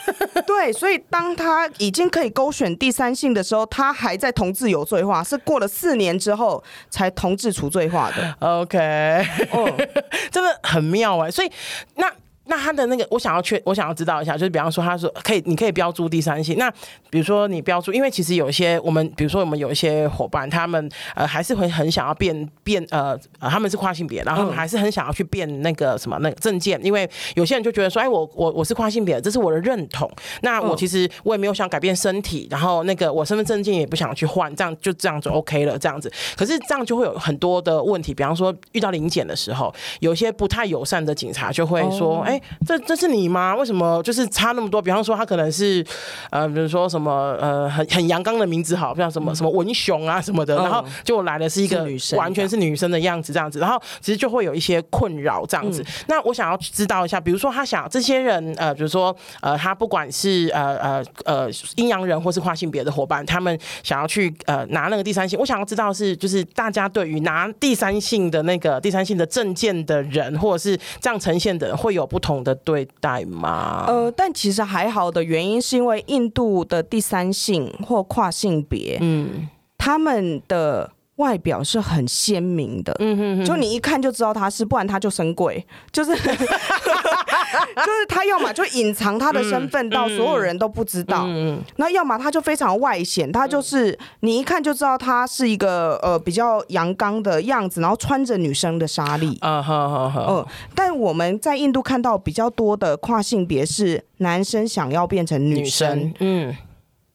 [0.45, 8.35] 对，所以当他已经可以勾选第三性的时候，他还在同志有罪化，是过了四年之后才同志除罪化的。
[8.39, 8.77] OK，
[9.51, 9.69] 哦，
[10.31, 11.51] 真的很妙哎，所以
[11.95, 12.11] 那。
[12.47, 16.57] 那他的那个，我想要确，我想要知道一下，就是比方说，他说可以，你可以标注第三性。
[16.57, 16.71] 那
[17.09, 30.09] 比如说你标注，因为其实有一些我们，比如说我们有一些伙伴，他们呃还是会很想要变变呃，呃他们是跨性别，然后还是很想要去变那个什么那个证件，因为有些人就觉得说，哎，我我我是跨性别，这是我的认同。
[30.41, 36.09] 那我其实我也没有想改变身体，然后那个我身份证件也不想去换，这样就这样就 OK 了，这样子。
[36.37, 42.36] 可是这样就会有很多的问题，比方说遇到临检的时候，有些不太友善的警察就会说，哎。
[42.65, 43.55] 这这是你吗？
[43.55, 44.81] 为什么就是差那么多？
[44.81, 45.85] 比方说他可能是
[46.29, 55.85] 呃，比如说什么呃，很很阳刚的名字，好像什么什么文雄啊什么的，然后就来的是一个女生，完全是女生的样子这样子，然后其实就会有一些困扰这样子。
[56.07, 72.57] 那我想要知道一下，比如说他想这些人呃，比如说呃，他不管是呃呃呃阴阳人或是跨性别的伙伴，他们想要去呃拿那个第三性，我想要知道是就是大家对于拿第三性的那个第三性的证件的人，或者是这样呈现的人，会有不同的。
[72.67, 73.85] 对待吗？
[73.87, 86.11] 呃，但其实还好的原因是因为印度的第三性或跨性别，嗯，他们的外表是很鲜明的，嗯哼哼，就你一看就知道他是，不然他就生鬼，就是。
[87.75, 91.25] 就是他要么就隐藏他的身份到所有人都不知道，
[91.77, 99.37] 那要么他就非常外显，他就是你一看就知道他是一个呃比较阳刚的样子，然后穿着女生的纱丽。
[99.41, 106.55] 啊，好好好，嗯，但我们在印度看到比较多的跨性别是男生想要变成女生，嗯。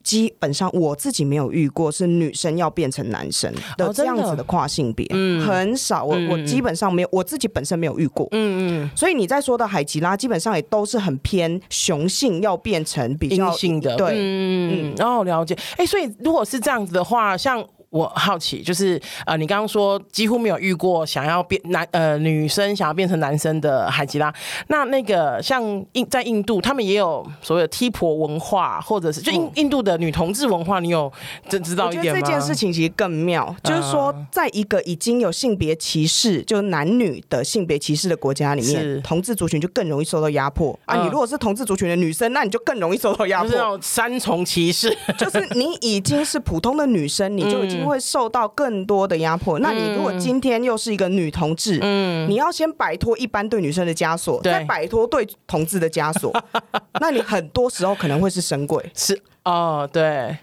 [0.03, 6.05] 基本上我自己没有遇过是女生要变成男生的这样子的跨性别，嗯，很少。
[6.05, 8.91] 我我基本上没有，我自己本身没有遇过，嗯嗯。
[8.97, 14.95] 所以你在说的海吉拉，基本上也都是很偏雄性要变成比较阴性的，对，嗯嗯。
[14.97, 17.65] 然后了解，哎，所以如果是这样子的话，像。
[17.93, 24.33] 我好奇，就是呃，你刚刚说几乎没有遇过想要变男呃女生想要变成男生的海吉拉，
[24.69, 31.13] 那那个像印在印度，他们也有所谓的踢婆文化，或者是就印印度的女同志文化，你有
[31.51, 32.21] 真知道一点吗？
[32.23, 40.97] 这件事情其实更妙，就是说，在一个已经有性别歧视，就是男女的性别歧视的国家里面，同志族群就更容易受到压迫啊。
[41.03, 47.82] 你如果是同志族群的女生，那你就更容易受到压迫，就是三重歧视，就是你已经是普通的女生，你就已经。
[47.85, 49.59] 会受到更多的压迫。
[49.59, 56.33] 那你如果今天又是一个女同志，嗯，你要先摆脱一般对女生的枷锁，再摆脱对同志的枷锁，
[57.01, 58.91] 那你很多时候可能会是神鬼。
[58.95, 60.37] 是哦，对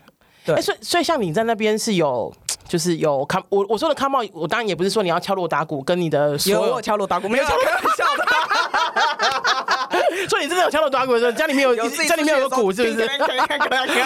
[0.46, 0.56] 对。
[0.56, 2.34] 欸，所以所以像你在那边是有，
[2.68, 8.26] 就是有看我我说的看帽，我当然也不是说你要敲锣打鼓，跟你的所有，有敲锣打鼓，没有开玩笑的。
[10.28, 13.10] 所以你真的有敲锣打鼓的时候，家里面有，有家里面有个鼓，是不是？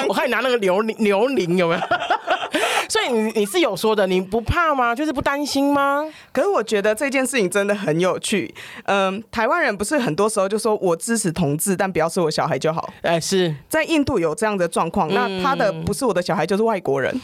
[0.07, 1.81] 我看你拿那个牛铃，牛铃有没有？
[2.93, 4.93] 所以你你是有说的，你不怕吗？
[4.93, 6.05] 就是不担心吗？
[6.31, 8.53] 可是我觉得这件事情真的很有趣。
[8.83, 12.87] 嗯，台湾人不是很多时候就说我支持同志，但不要是我小孩就好。
[13.01, 17.19] 哎，是在印度有这样的状况，嗯，那他的不是我的小孩就是外国人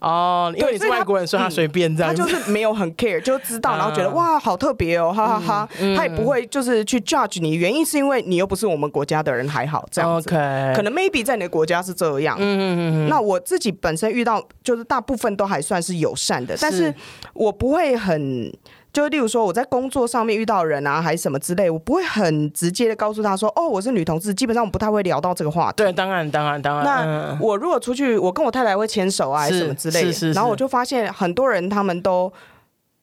[0.00, 5.96] 哦，因为你是外国人，所以他随便这样，嗯，他就是没有很 care，就知道， 然后觉得，啊，哇，好特别哦，哈哈哈，嗯。
[5.96, 10.28] 他也不会就是去 judge 你，原因是因为你又不是我们国家的人，还好这样子。
[10.28, 12.36] OK，可能 maybe 在你的国家是这样。
[12.38, 13.08] 嗯嗯嗯。
[13.08, 15.02] 那我自己本身遇到就是大。
[15.08, 16.94] 部分都还算是友善的，但是
[17.32, 18.52] 我不会很，
[18.92, 25.76] 就例如说我在工作上面遇到人啊，还是什么之类，我不会很直接的告诉他说，哦，我是女同志，基本上我不太会聊到这个话题。
[25.78, 26.84] 对，当然，当然，当然。
[26.84, 32.30] 那我如果出去，我跟我太太会牵手啊，还是什么之类的，然后我就发现很多人他们都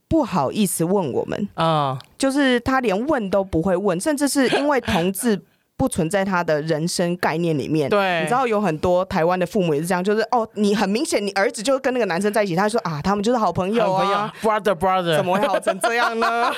[0.08, 5.42] 不好意思问我们啊，就是他连问都不会问，甚至是因为同志。
[5.78, 7.90] 不存在他的人生概念里面。
[7.90, 16.52] 对，你知道有很多台湾的父母也是这样，就是哦，你很明显你儿子就跟那个男生在一起，他说啊，他们就是好朋友啊， brother brother，怎么会好成这样呢？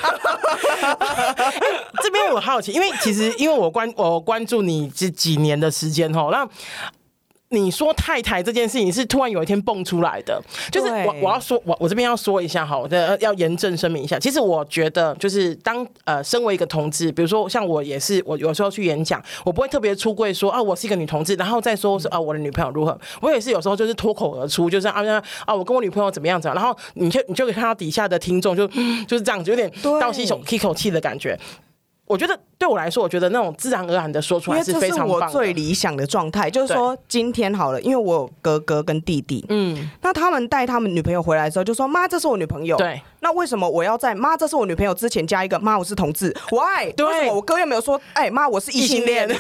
[2.04, 6.48] 这边我好奇，因为其实因为我关我关注你这几年的时间吼，那。
[7.50, 14.20] 你说太太这件事情是突然有一天蹦出来的，就是我我要说，我我这边要说一下哈，我的要严正声明一下。
[14.20, 23.00] 其实我觉得，就是当呃，身为一个同志，比如说像我也是，我有时候去演讲，我不会特别出柜说啊，我是一个女同志，然后再说是啊，我的女朋友如何。
[23.22, 25.02] 我也是有时候就是脱口而出，就是啊
[25.46, 28.68] 啊，我跟我女朋友怎么样子，然后你就你就可以看到底下的听众就
[29.08, 31.40] 就是这样子，有点倒吸一口气的感觉。
[32.08, 35.26] 我觉得对我来说，我觉得那种自然而然的说出来是非常棒的。
[35.26, 43.02] 我最理想的状态就是说，今天好了，因为我有哥哥跟弟弟，嗯，那他们带他们女朋友回来的时候，就说：“妈，这是我女朋友。”对。
[43.20, 46.92] 那为什么我要在“妈，这是我女朋友”之前加一个“妈，我是同志 ”？Why？
[46.96, 49.28] 对，为什么我哥又没有说：“哎，妈，我是异性恋。”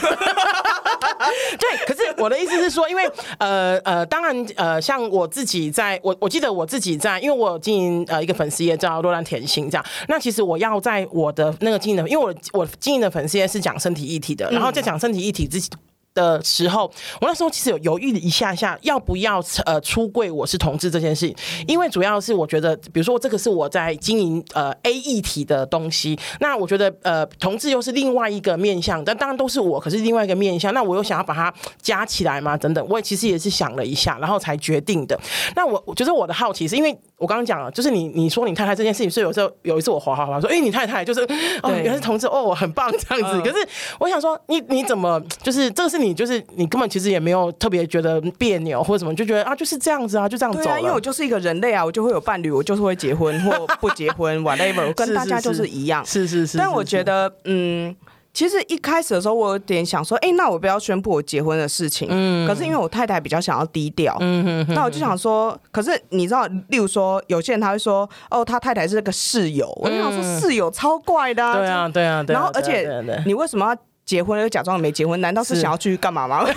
[1.59, 9.85] 对，可是我的意思是说，因为呃呃，当然呃，像我自己在，我我记得我自己在，因为我经营呃一个粉丝页叫“落兰甜心”这样。
[10.07, 15.69] 那其实我要在我的那个经营的，因为我我经营的粉丝页是讲身体一体的，然后在讲身体议题之前。
[16.17, 16.91] 的时候，
[17.21, 21.35] 我那时候其实有犹豫了一下下，要不要呃出柜我是同志这件事情，
[21.67, 35.19] 因为主要是我觉得，比如说这个是我在经营呃 A 议题的东西，那我觉得呃同志又是另外一个面向，但当然都是我，可是另外一个面向，那我又想要把它加起来嘛，等等，我也其实也是想了一下，然后才决定的。
[35.55, 41.21] 那我我觉得我的好奇是因为我刚刚讲了，就是你你说你太太这件事情，所以有时候有一次我滑滑滑说，哎、欸，你太太就是
[41.61, 43.67] 哦原来是同志哦，我很棒这样子，可是
[43.99, 46.17] 我想说你你怎么就是这个是你。
[46.17, 50.79] 就是你根本其实也没有特别觉得别扭或者什么，就觉得啊就是这样子啊，就这样走了。
[50.79, 56.03] 因为我就是一个人类啊，我就会有伴侣，我就是会结婚或不结婚，whatever，我跟大家就是一样。
[56.03, 56.57] 是是是。
[56.57, 57.95] 但我觉得，嗯，
[58.37, 62.07] 其实一开始的时候，我有点想说，哎，那我不要宣布我结婚的事情。
[62.11, 62.47] 嗯。
[62.47, 64.75] 可是因为我太太比较想要低调，嗯哼。
[64.75, 71.51] 那我就想说，可是你知道，例如说，有些人他会说，哦，他太太是个室友，我就想说，室友超怪的。
[71.55, 72.35] 对啊，对啊，对。
[72.35, 72.87] 然后，而且
[73.25, 73.75] 你为什么要？
[74.07, 76.43] 结婚了又假装没结婚，难道是想要去干嘛吗？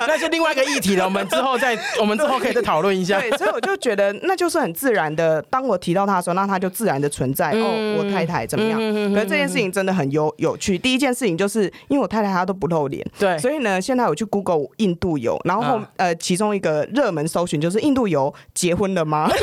[0.00, 1.04] 那是另外一个议题了。
[1.04, 3.18] 我们之后再， 我们之后可以再讨论一下。
[3.18, 5.40] 对，所以我就觉得那就是很自然的。
[5.42, 7.52] 当我提到他的时候，那他就自然的存在。
[7.52, 8.78] 嗯、哦，我太太怎么样？
[8.80, 10.76] 嗯、可是这件事情真的很有有趣。
[10.78, 19.28] 第一件事情就是因为我太太她都不露脸，对，所以呢，现在我去 Google 印度游，然后、啊、呃，其中一个热门搜寻就是印度游结婚了吗？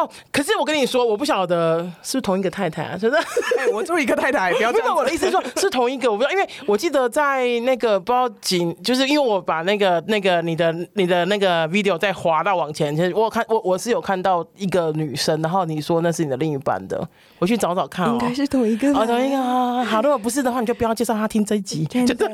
[0.00, 2.96] 哦，可是我跟你说，我不晓得是不是同一个太太啊？
[2.98, 3.18] 真的，
[3.58, 4.96] 哎，我住一个太太， 不要这样。
[4.96, 17.06] 我的意思是说，是同一个，我不知道，因为我记得在那个不知道几，就是因为我把那个那个你的你的那个 video 再滑到往前，其实我看我我是有看到一个女生，然后你说那是你的另一半的，
[17.38, 19.84] 我去找找看，应该是同一个，哦，同一个啊。
[19.84, 22.28] 好，如果不是的话，你就不要介绍他听这一集，真的。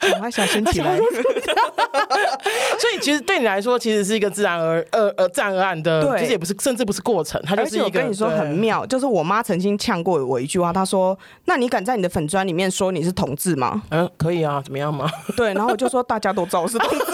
[0.00, 0.98] 赶快小声起来。
[2.78, 4.84] 所以其实对你来说，其实是一个自然而。
[4.90, 7.84] 呃呃，自然而然的，对，其实也不是，甚至不是过程，它就是一个。
[7.84, 15.08] 我跟你说很妙，就是我妈曾经呛过我一句话，她说：“那你敢在你的粉砖里面说你是同志吗？”嗯，可以啊，怎么样吗？
[15.36, 17.04] 对，然后我就说大家都知道我是同志。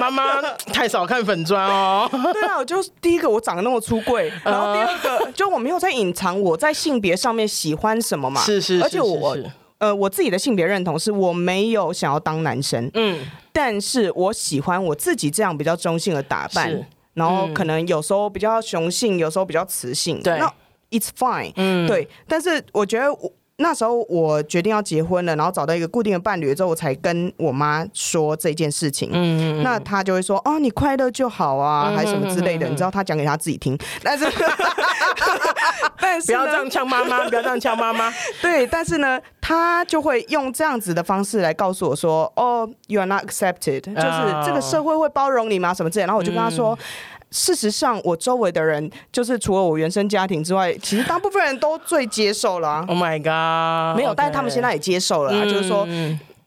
[0.00, 0.40] 妈妈
[0.72, 2.08] 太少看粉砖哦。
[2.32, 8.40] 对啊，我就第一个我长得那么出柜，然后第二个就我没有在隐藏我在性别上面喜欢什么嘛。
[8.40, 9.36] 是是，是，而且我
[9.78, 12.90] 呃我自己的性别认同是我没有想要当男生。
[12.94, 13.26] 嗯。
[13.52, 20.22] 但是我喜欢我自己这样比较中性的打扮，嗯、然后可能有时候比较雄性，有时候比较雌性。
[20.22, 20.52] 对，那
[20.90, 21.52] it's fine。
[21.56, 22.08] 嗯，对。
[22.28, 29.10] 但是我觉得我那时候我决定要结婚了，然后找到一个固定的伴侣之后，我才跟我妈说这件事情。
[29.12, 34.26] 嗯，那她就会说：“哦，你快乐就好啊，还是什么之类的。”你知道她讲给她自己听， 但是。
[36.00, 38.12] 但是不要这样呛妈妈，不要这样呛妈妈。
[38.40, 45.74] 对，但是呢，他就会用这样子的方式来告诉我说：“哦，you are not accepted，就是这个社会会包容你吗？
[45.74, 52.68] 什么之类。”然后我就跟他说：“嗯、事实上，我周围的人，就是除了我原生家庭之外，其实大部分人都最接受了。
[52.68, 53.96] 啊 ”Oh my god！
[53.96, 55.44] 没有.但是他们现在也接受了、啊。
[55.44, 55.86] 就是说，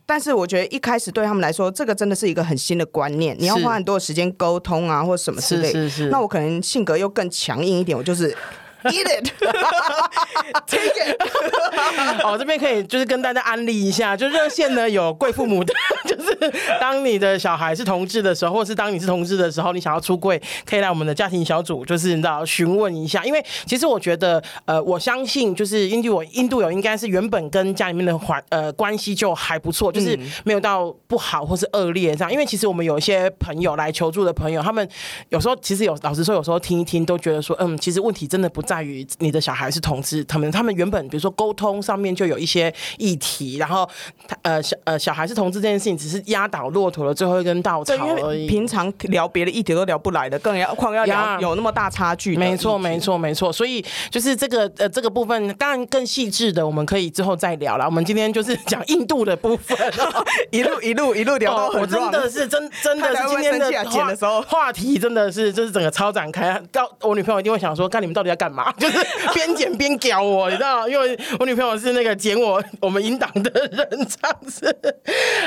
[0.05, 5.71] 但是我觉得一开始对他们来说，这个真的是一个很新的观念，你要花很多的时间沟通啊，或者什么之类。
[5.71, 6.09] 是是是。
[6.09, 8.35] 那我可能性格又更强硬一点，我就是。
[8.83, 11.15] Eat it，take it。
[12.25, 16.00] 哦，这边可以就是跟大家安利一下，就热线呢有贵父母的，就是
[16.81, 23.23] 当你的小孩是同志的时候，或是当你是同志的时候，你想要出柜，可以来我们的家庭小组，就是你知道询问一下。
[23.23, 32.31] 因为其实我觉得，呃，我相信就是印度我印度有应该是原本跟家里面的环呃关系就还不错，就是没有到不好或是恶劣这样。
[32.31, 34.87] 因为其实我们有一些朋友来求助的朋友，他们
[35.29, 38.59] 有时候其实有老实说，有时候听一听都觉得说，嗯，其实问题真的不。
[38.71, 43.89] 在于你的小孩是同志，他们他们原本比如说沟通上面就有一些议题，然后
[44.25, 48.47] 他呃小呃小孩是同志这件事情只是压倒骆驼的最后一根稻草而已。
[48.47, 52.35] 平常聊别的一点都聊不来的，更要况要聊有那么大差距。
[52.35, 57.85] 没错没错没错，所以就是这个呃这个部分当然更细致的，我们可以之后再聊了。
[57.85, 59.77] 我们今天就是讲印度的部分，
[60.51, 66.61] 一路一路一路聊到很、哦、我真的是真真的是今天的剪的时候话题真的是就是整个超展开。
[66.71, 68.71] 到我女朋友一定会想说，看你们到底在干嘛？
[68.79, 68.97] 就是
[69.33, 74.75] 边剪边屌我，你知道，因为我女朋友是那个剪我我们音档的人，这样子。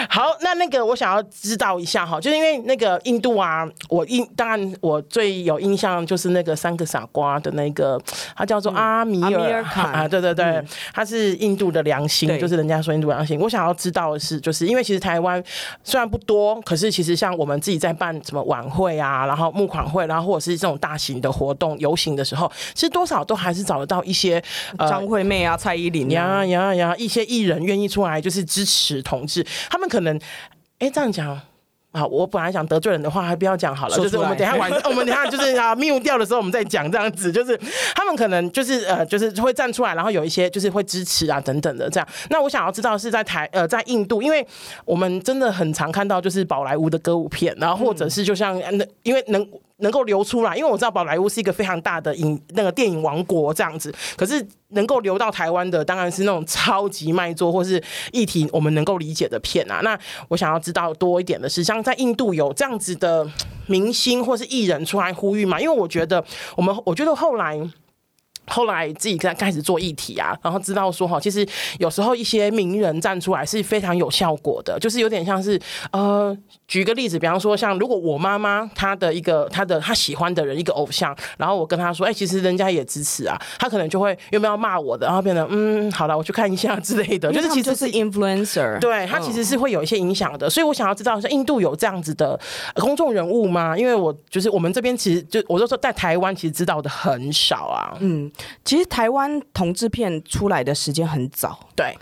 [0.08, 8.00] 好，那那个我想要知道一下哈，就是因为那个印度啊，我印当然我最有印象就是那个三个傻瓜的那个，
[8.36, 10.62] 他叫做阿米尔汗啊，对对对，
[10.92, 13.38] 他是印度的良心，就是人家说印度良心。
[13.40, 15.42] 我想要知道的是，就是因为其实台湾
[15.82, 24.42] 虽然不多，可是其实像我们自己在办什么晚会啊，然后募款会，然后或者是这种大型的活动游行的时候，其实多少都还是找得到一些
[24.78, 30.18] 张惠妹啊、蔡依林呀呀呀一些艺人愿意出来就是支持同志，他们可能。
[30.84, 31.40] 哎，这样讲
[31.92, 33.96] 啊，我本来想得罪人的话，还不要讲好了。
[33.96, 37.32] 就是我们等一下晚， 我们等一下就是啊，mute 掉的时候，我们再讲这样子。
[37.32, 37.58] 就是
[37.94, 42.08] 他们可能就是呃，就是会站出来，然后有一些就是会支持啊等等的这样。
[42.30, 44.46] 那我想要知道是在台呃，在印度，因为
[44.84, 49.48] 我们真的很常看到就是宝莱坞的歌舞片，然后或者是就像那因为能。
[49.78, 59.80] 能够流出来，因为我知道宝莱坞是一个非常大的影那个电影王国这样子，可是能够流到台湾的，当然是那种超级卖座或是议题我们能够理解的片啊。
[59.82, 59.98] 那
[60.28, 63.28] 我想要知道多一点的是，像在印度有这样子的
[63.66, 65.60] 明星或是艺人出来呼吁嘛？
[65.60, 66.24] 因为我觉得
[66.56, 67.60] 我们，我觉得后来。
[68.46, 71.46] 后来自己在开始做议题啊，然后知道说哈，其实
[71.78, 75.60] 有时候一些名人站出来是非常有效果的，就是有点像是
[75.92, 76.36] 呃，
[76.68, 92.38] 举个例子，比方说像如果我妈妈她的一个她的她喜欢的人一个偶像，然后我跟她说，哎、欸，其实人家也支持啊，她可能就会有没有骂我的，然后变得嗯，好了，我去看一下之类的，就是其实是 influencer，对，他其实是会有一些影响的，所以我想要知道像印度有这样子的
[92.74, 93.76] 公众人物吗？
[93.76, 98.30] 因为我就是我们这边其实就我就说在台湾其实知道的很少啊，嗯。
[98.64, 101.96] 其实台湾同志片出来的时间很早，对。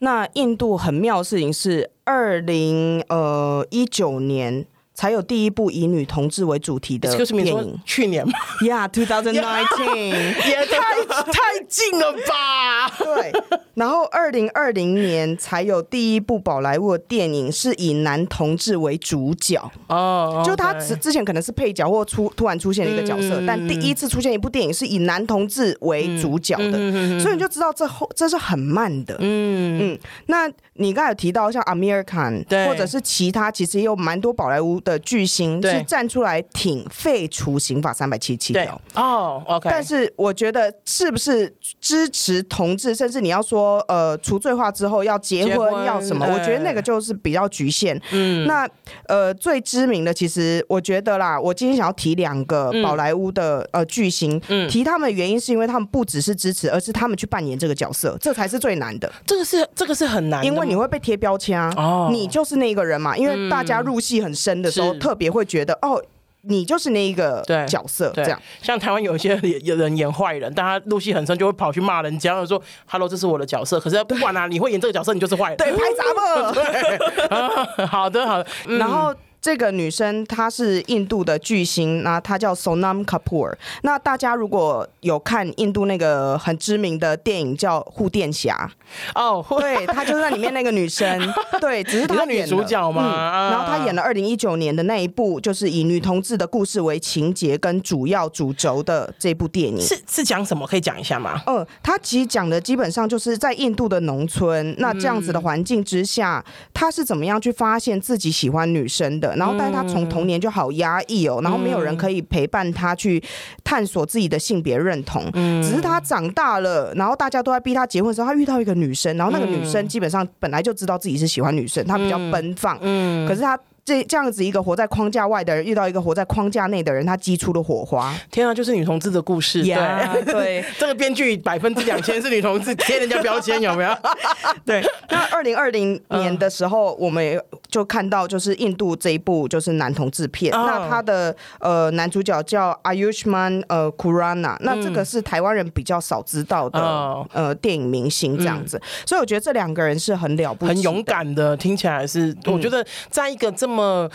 [0.00, 4.66] 那印度很妙的事情是，二零呃一九年。
[4.98, 12.88] 才有第一部以女同志为主题的电影，去年吗？Yeah，two thousand nineteen，也太太近了吧？
[12.98, 13.32] 对。
[13.74, 29.14] 然后二零二零年才有第一部宝莱坞的电影是以男同志为主角哦，就他之之前可能是配角或出突然出现了一个角色，但第一次出现一部电影是以男同志为主角的，所以你就知道这后这是很慢的。
[29.20, 29.98] 嗯嗯。
[30.26, 34.80] 那你刚才有提到像 American 或者是其他，其实也有蛮多宝莱坞。
[34.88, 38.80] 的巨星是站出来挺废除刑法三百七十七条。
[38.94, 39.68] 哦，OK。
[39.70, 48.00] 但是我觉得是不是支持同志，甚至你要说呃除罪化之后要结婚要什么，我觉得那个就是比较局限。
[48.12, 48.66] 嗯，那
[49.06, 54.66] 呃最知名的其实我觉得啦，我今天想要提两个宝莱坞的呃巨星，嗯。
[54.70, 59.12] 提他们的原因是因为他们不只是支持，而是他们去扮演这个角色，这才是最难的。
[59.26, 64.70] 这个是这个是很难，因为你会被贴标签啊，哦，你就是那个人嘛，因为大家入戏很深的。
[64.78, 66.02] 都特别会觉得哦，
[66.42, 68.40] 你就是那一个角色，这样。
[68.62, 75.56] 像台湾有一些有人演坏人，但他入戏很深，就会跑去骂人家，说 “Hello，这是我的角色。”可是 不管啊，你会演这个角色，你就是坏人。
[75.56, 76.52] 对，拍杂嘛。
[76.52, 78.46] 对， 好的，好的。
[78.78, 79.14] 然后。
[79.40, 83.54] 这个女生她是印度的巨星，那她叫 Sonam Kapoor。
[83.82, 88.68] 那大家如果有看印度那个很知名的电影叫《护垫侠》
[89.14, 91.20] 哦，对，她就是在里面那个女生，
[91.60, 93.50] 对，只是她女主角嘛、嗯。
[93.50, 99.80] 然后她演了二零一九年的那一部，就是以女同志的故事为情节跟主要主轴的这部电影。
[99.80, 100.66] 是是讲什么？
[100.66, 101.40] 可以讲一下吗？
[101.46, 109.34] 嗯，她其实讲的基本上就是在印度的农村，那这样子的环境之下，她是怎么样去发现自己喜欢女生的。
[109.36, 113.22] 然后，但是他从童年就好压抑哦，然后没有人可以陪伴他去
[113.62, 115.24] 探索自己的性别认同。
[115.34, 122.78] 嗯，只是他长大了，然后大家都在逼他结婚的时候，他遇到一个女生，然后那个女生基本上本来就知道自己是喜欢女生，她比较奔放。
[122.80, 123.58] 嗯，可是她。
[123.84, 128.14] 这这样子一个活在框架外的人遇到一个活在框架内的人，他激出了火花。
[128.30, 129.64] 天啊，就是女同志的故事。
[129.64, 133.96] Yeah, 对对， 这个编剧百分之两千是女同志贴人家标签，有没有？
[134.66, 134.84] 对。
[135.08, 140.52] 那二零二零年的时候，我们也就看到就是印度这一部就是男同志片。
[140.52, 140.66] Uh.
[140.66, 147.26] 那他的呃男主角叫 Ayushmann 呃 Khurrana，那这个是台湾人比较少知道的、uh.
[147.32, 148.78] 呃电影明星这样子。
[148.78, 149.08] Uh.
[149.08, 151.56] 所以我觉得这两个人是很了不起、很勇敢的。
[151.56, 154.10] 听起来是，我觉得在一个这么。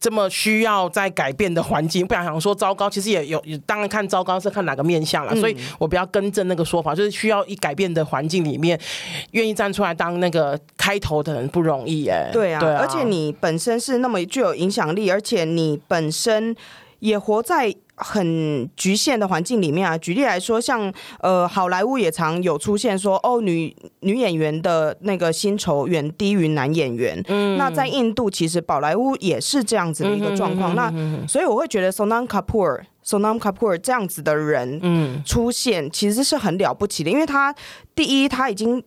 [0.00, 8.80] 这么需要在改变的环境，不想想说糟糕，其实也有，当然看糟糕是看哪个面向了，所以我不要更正那个说法，就是需要一改变的环境里面，
[9.32, 12.30] 愿意站出来当那个开头的人不容易哎。
[12.32, 16.56] 对啊，对啊，而且你本身是那么具有影响力，而且你本身
[17.00, 17.74] 也活在。
[18.00, 27.22] 很局限的环境里面啊，举例来说，像呃，好莱坞也常有出现说，哦，女女演员的那个薪酬远低于男演员。
[27.28, 30.74] 嗯，那在印度其实宝莱坞也是这样子的一个状况。
[30.74, 30.92] 那
[31.28, 37.54] 所以我会觉得 Sonam Kapoor Sonam Kapoor 这样子的人，嗯，出现其实是很了不起的，因为他
[37.94, 38.82] 第一他已经。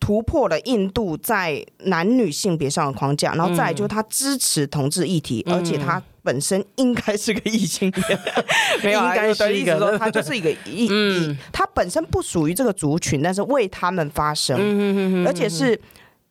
[0.00, 8.20] 突破了印度在男女性别上的框架，然后再来就是他支持同志议题，嗯、而且他本身应该是个异性恋，
[8.84, 15.80] 没有， 应该是一个，他就是一个异，嗯，他本身不属于这个族群，但是为他们发声，嗯、而且是。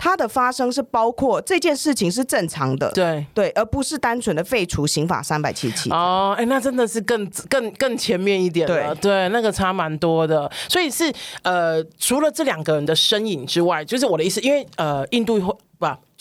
[0.03, 5.89] 它的发生是包括这件事情是正常的，对对，而不是单纯的废除刑法三百七十七。
[5.91, 10.51] 哦，哎，那真的是更更更前面一点了，对对，那个差蛮多的。
[10.67, 11.09] 所以是
[11.43, 15.41] 呃，除了这两个人的身影之外，就是我的意思，因为呃，印度会。
[15.49, 15.57] 吧，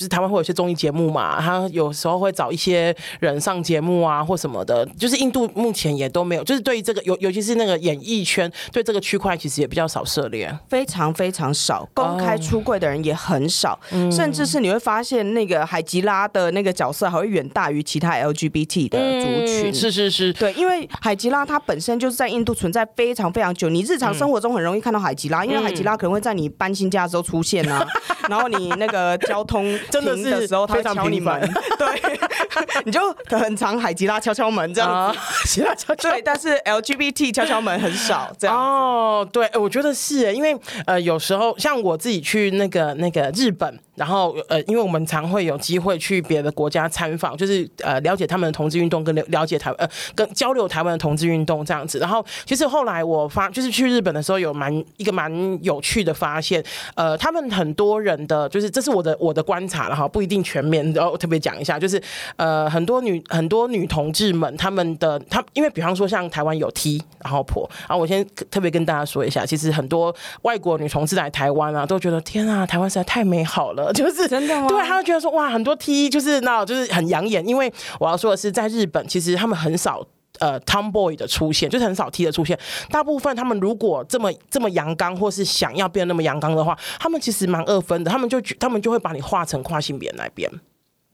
[0.03, 4.85] 就是台湾会有些综艺节目嘛，他有时候会找一些人上节目啊，或什么的。
[4.99, 11.89] 就是印度目前也都没有，就是对于这个，尤尤其是那个演艺圈，对这个区块其实也比较少涉猎，非常非常少。
[11.95, 19.71] 公开出柜的人也很少，哦、甚至是你会发现那个海吉拉的那个角色还会远大于其他 LGBT 的族群。
[19.71, 27.87] 嗯、是是是，对，因为海吉拉它本身就是在印度存在非常非常久，你日常生活中很容易看到海吉拉，嗯、因为海吉拉可能会在你搬新家的时候出现啊，
[28.29, 29.79] 然后你那个交通。
[30.01, 31.41] 通真的是的时候，他会敲你门，
[31.79, 32.21] 对，
[32.85, 38.57] 你就很常海吉拉敲敲门这样子，其他敲敲， 对，但是 LGBT 敲敲门很少这样。
[38.57, 43.79] 哦，对，我觉得是，因为呃，有时候像我自己去那个那个日本。
[43.95, 51.99] 然后呃，因为我们常会有机会去别的国家参访，就是呃了解他们的同志运动，跟了了解台呃跟交流台湾的同志运动这样子。
[51.99, 55.31] 然后其实后来我发就是去日本的时候有蛮一个蛮
[55.63, 56.65] 有趣的发现，
[56.95, 62.01] 呃，他们很多人的就是这是我的我的观察了哈，不一定全面，然后特别讲一下，就是
[62.37, 73.91] 呃很多女很多女同志们她们的她因为比方说像台湾有 T 然后婆，然后我先特别跟大家说一下，其实很多外国女同志来台湾啊，都觉得天啊，台湾实在太美好了。
[73.95, 74.69] 就是真的吗？
[74.69, 77.47] 对，他会觉得说哇，很多 T 就是那，就是很养眼。
[77.47, 80.05] 因为我要说的是，在日本，其实他们很少
[80.43, 82.59] 呃 Tomboy 的出现，就是很少 T 的出现。
[82.91, 88.11] 大部分他们如果这么这么阳刚，或是想要变得那么阳刚的话，他们其实蛮二分的。
[88.11, 90.51] 他们就他们就会把你画成跨性别那边。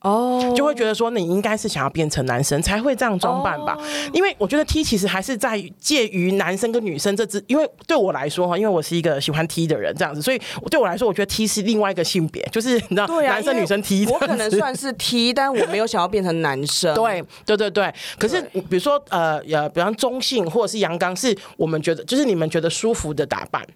[0.01, 0.57] 哦，oh.
[0.57, 3.85] 就会觉得说你应该是想要变成男生才会这样装扮吧？Oh.
[4.13, 10.41] 因为我觉得 T 其实还是在介于男生跟女生这只，因为对我来说哈，因为我是一个喜欢 T 的人，这样子，所以
[10.71, 16.95] 对我来说，我觉得 T 是另外一个性别，就是你知道，男生女生 T，我可能算是 T，但我没有想要变成男生。
[16.95, 23.67] 对对对对，可是比如说呃呃，比方中性或者是阳刚，是我们觉得就是你们觉得舒服的打扮。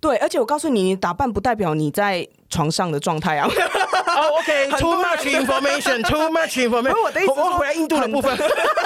[0.00, 3.48] 对，而且我告诉你，你打扮不代表你在床上的状态啊。
[3.48, 6.94] Oh, OK，too much information，too much information。
[7.02, 8.36] 我的意思是，我回来印度的部分，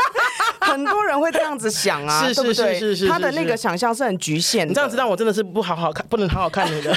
[0.60, 4.70] 很多人会这样子想啊， 是是是是是，他的那个想象是很局限的。
[4.70, 6.94] 你这样子让我真的是不好好看，不能好好看你的。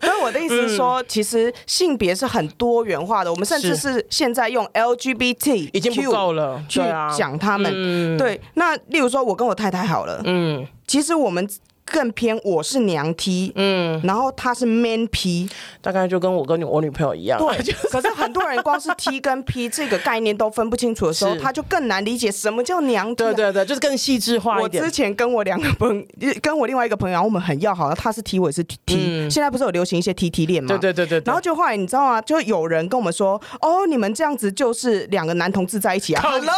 [0.00, 3.30] 所以我的意思是说，其实性别是很多元化的。
[3.30, 6.80] 我们甚至是现在用 LGBT 已经不够了，去
[7.16, 8.16] 讲他们。
[8.18, 11.48] 对，那例如说，我跟我太太好了，嗯，其实我们。
[11.90, 15.48] 更偏我是娘 T，嗯，然后他是 man P，
[15.80, 17.38] 大概就跟我跟我女朋友一样。
[17.38, 23.14] 对， 可是很多人光是 T 跟 P 这个概念都分不清楚的时候，他就更难理解什么叫娘 T。
[23.24, 24.82] 对对对，就是更细致化一点。
[24.82, 26.06] 我之前跟我两个朋，
[26.42, 29.28] 跟我另外一个朋友，我们很要好，他是 T，我也是 T。
[29.30, 30.68] 现在不是有流行一些 T T 恋吗？
[30.68, 31.22] 对对对对。
[31.26, 32.22] 然后就后来你知道吗？
[32.22, 36.54] 就有人跟我们说，哦，你们这样子就是两个男同志在一起啊？Hello，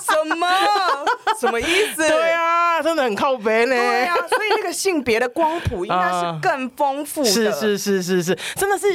[0.00, 0.46] 什么
[1.40, 1.64] 什么意
[1.94, 2.06] 思？
[2.08, 3.82] 对啊，真的很靠北呢。
[3.82, 4.52] 对啊，所以。
[4.54, 8.86] 那个性别的光谱应该是更丰富的，是是是是是，真的是。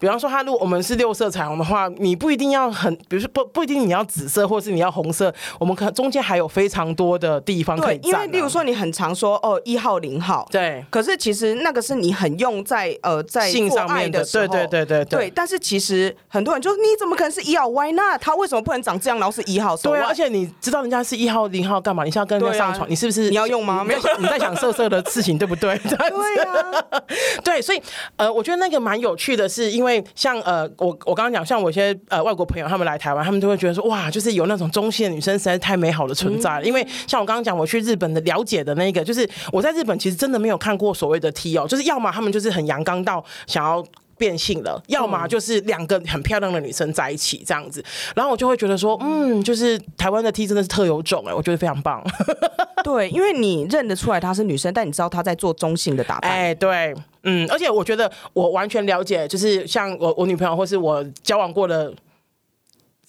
[0.00, 8.00] 比方说，他如果我们是六色彩虹的话，你不一定要很，比如说不不一定你要紫色，或者是你要红色，我们可中间还有非常多的地方可以。
[8.02, 15.30] 因为例如说，你很常说哦一号零号，对，可是其实那个是你很用在呃在性上面的，对对对对对。
[15.30, 18.20] 但是其实很多人就说你怎么可能是一号？Why not？
[18.20, 19.76] 他为什么不能长这样，然后是一号？
[19.76, 22.02] 对啊，而且你知道人家是一号零号干嘛？
[22.02, 22.90] 你是要跟人家上床？
[22.90, 23.84] 你是不是你要用吗？
[23.84, 25.78] 没有，你在想色色的事情对不对？
[25.84, 25.96] 对
[26.44, 26.82] 啊，
[27.44, 27.80] 对，所以
[28.16, 36.62] 呃，我觉得那个蛮有趣的是，因为像呃，我我刚刚讲，像我一些呃外国朋友，他们来台湾，他们都会觉得说，哇，就是有那种中性的女生实在是太美好的存在了。
[36.62, 43.84] 嗯、因为像我刚刚讲，我去日本的了解的那个，就是我在日本其实真的没有看过所谓的 T 哦，就是要么他们就是很阳刚到想要。
[44.24, 47.84] 变性了，要么就是两个很漂亮的女生在一起这样子，
[48.16, 52.02] 然后我就会觉得说，嗯，就是台湾的 T 真的是特有种哎，我觉得非常棒。
[52.82, 56.30] 对，因为你认得出来她是女生，但你知道她在做中性的打扮。
[56.30, 56.94] 哎，对，
[57.24, 61.92] 嗯，而且我觉得我完全了解，就是像我我女朋友或是我交往过的。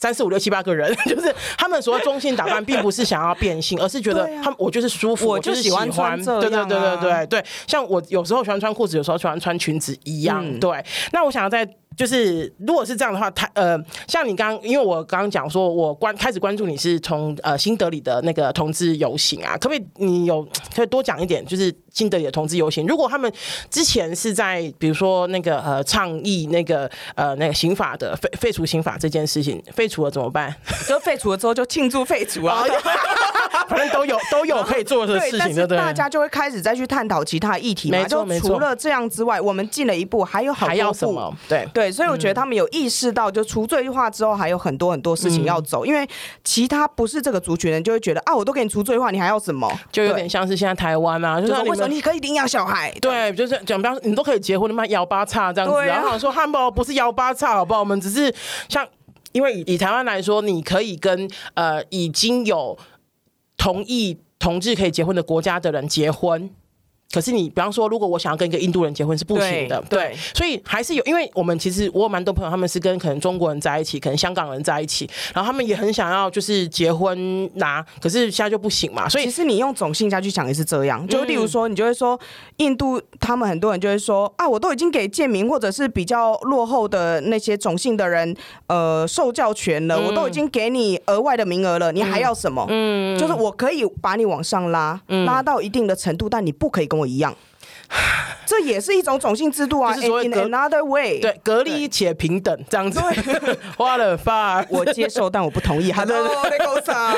[0.05, 6.15] 三四五六七八个人， 就是他们所谓中性打扮，并不是想要变性，而是觉得他们我就是舒服，我就是喜欢穿。
[6.23, 10.45] 对对对对对对，像我有时候喜欢穿裤子，有时候喜欢穿裙子一样。
[10.59, 13.75] 对，那我想要在就是如果是这样的话，他呃，
[14.07, 22.85] 像你刚刚，因为我刚刚讲说，我关开始关注你是从呃新德里的那个同志游行啊，可不可以你有可以多讲一点，就是新德里的同志游行。
[22.85, 23.31] 如果他们
[23.69, 30.53] 之前是在比如说那个呃倡议那个呃那个刑法的废废除刑法这件事情，废除了怎么办？
[30.87, 32.63] 就废除了之后就庆祝废除啊。
[33.67, 37.97] 反正都有都有可以做的事情，对，但是大家就会开始再去探讨其他议题嘛。
[37.97, 40.69] 没错，除了这样之外，我们进了一步，还有好多步。
[40.69, 41.35] 还要什么？
[41.49, 45.83] 对对，所以我觉得他们有意识到，就除罪化之后，还有很多很多事情要走。
[45.83, 46.07] 嗯、因为
[46.43, 49.71] 其他不是这个族群人，就会觉得啊，我都给你除罪化，你还要什么？
[49.91, 52.91] 就有点像是现在台湾啊，就是为什么你可以领养小孩？
[52.99, 55.85] 对，就是讲，比方说你都可以结婚，你妈幺八叉这样子。
[55.85, 57.81] 然后说汉堡不是幺八叉，好不好？
[57.81, 58.33] 我们只是
[58.67, 58.83] 像，
[59.31, 62.77] 因为以以台湾来说，你可以跟呃已经有
[63.55, 64.17] 同意。
[64.37, 66.51] 同志可以结婚的国家的人结婚。
[67.11, 79.07] 可是你，比方说，如果我想要跟一个印度人结婚是不行的，对，对，所以还是有，因为我们其实我有蛮多朋友，他们是跟可能中国人在一起，可能香港人在一起，然后他们也很想要就是结婚拿，可是现在就不行嘛。
[79.07, 82.19] 所以其实你用种姓下去想也是这样，就例如说，你就会说
[82.57, 88.35] 印度他们很多人就会说啊，我都已经给贱民或者是比较落后的那些种姓的人
[88.67, 92.65] 呃受教权了，我都已经给你额外的名额了，你还要什么？
[92.69, 97.05] 嗯，就是我可以把你往上拉，拉到一定的程度，但你不可以跟我。
[97.05, 97.35] 一样，
[98.45, 99.93] 这也是一种种姓制度啊。
[99.93, 102.99] 就是说 In another way，对，隔离且平等这样子。
[103.77, 105.91] 花了发， 我接受，但我不同意。
[105.93, 106.15] 好的，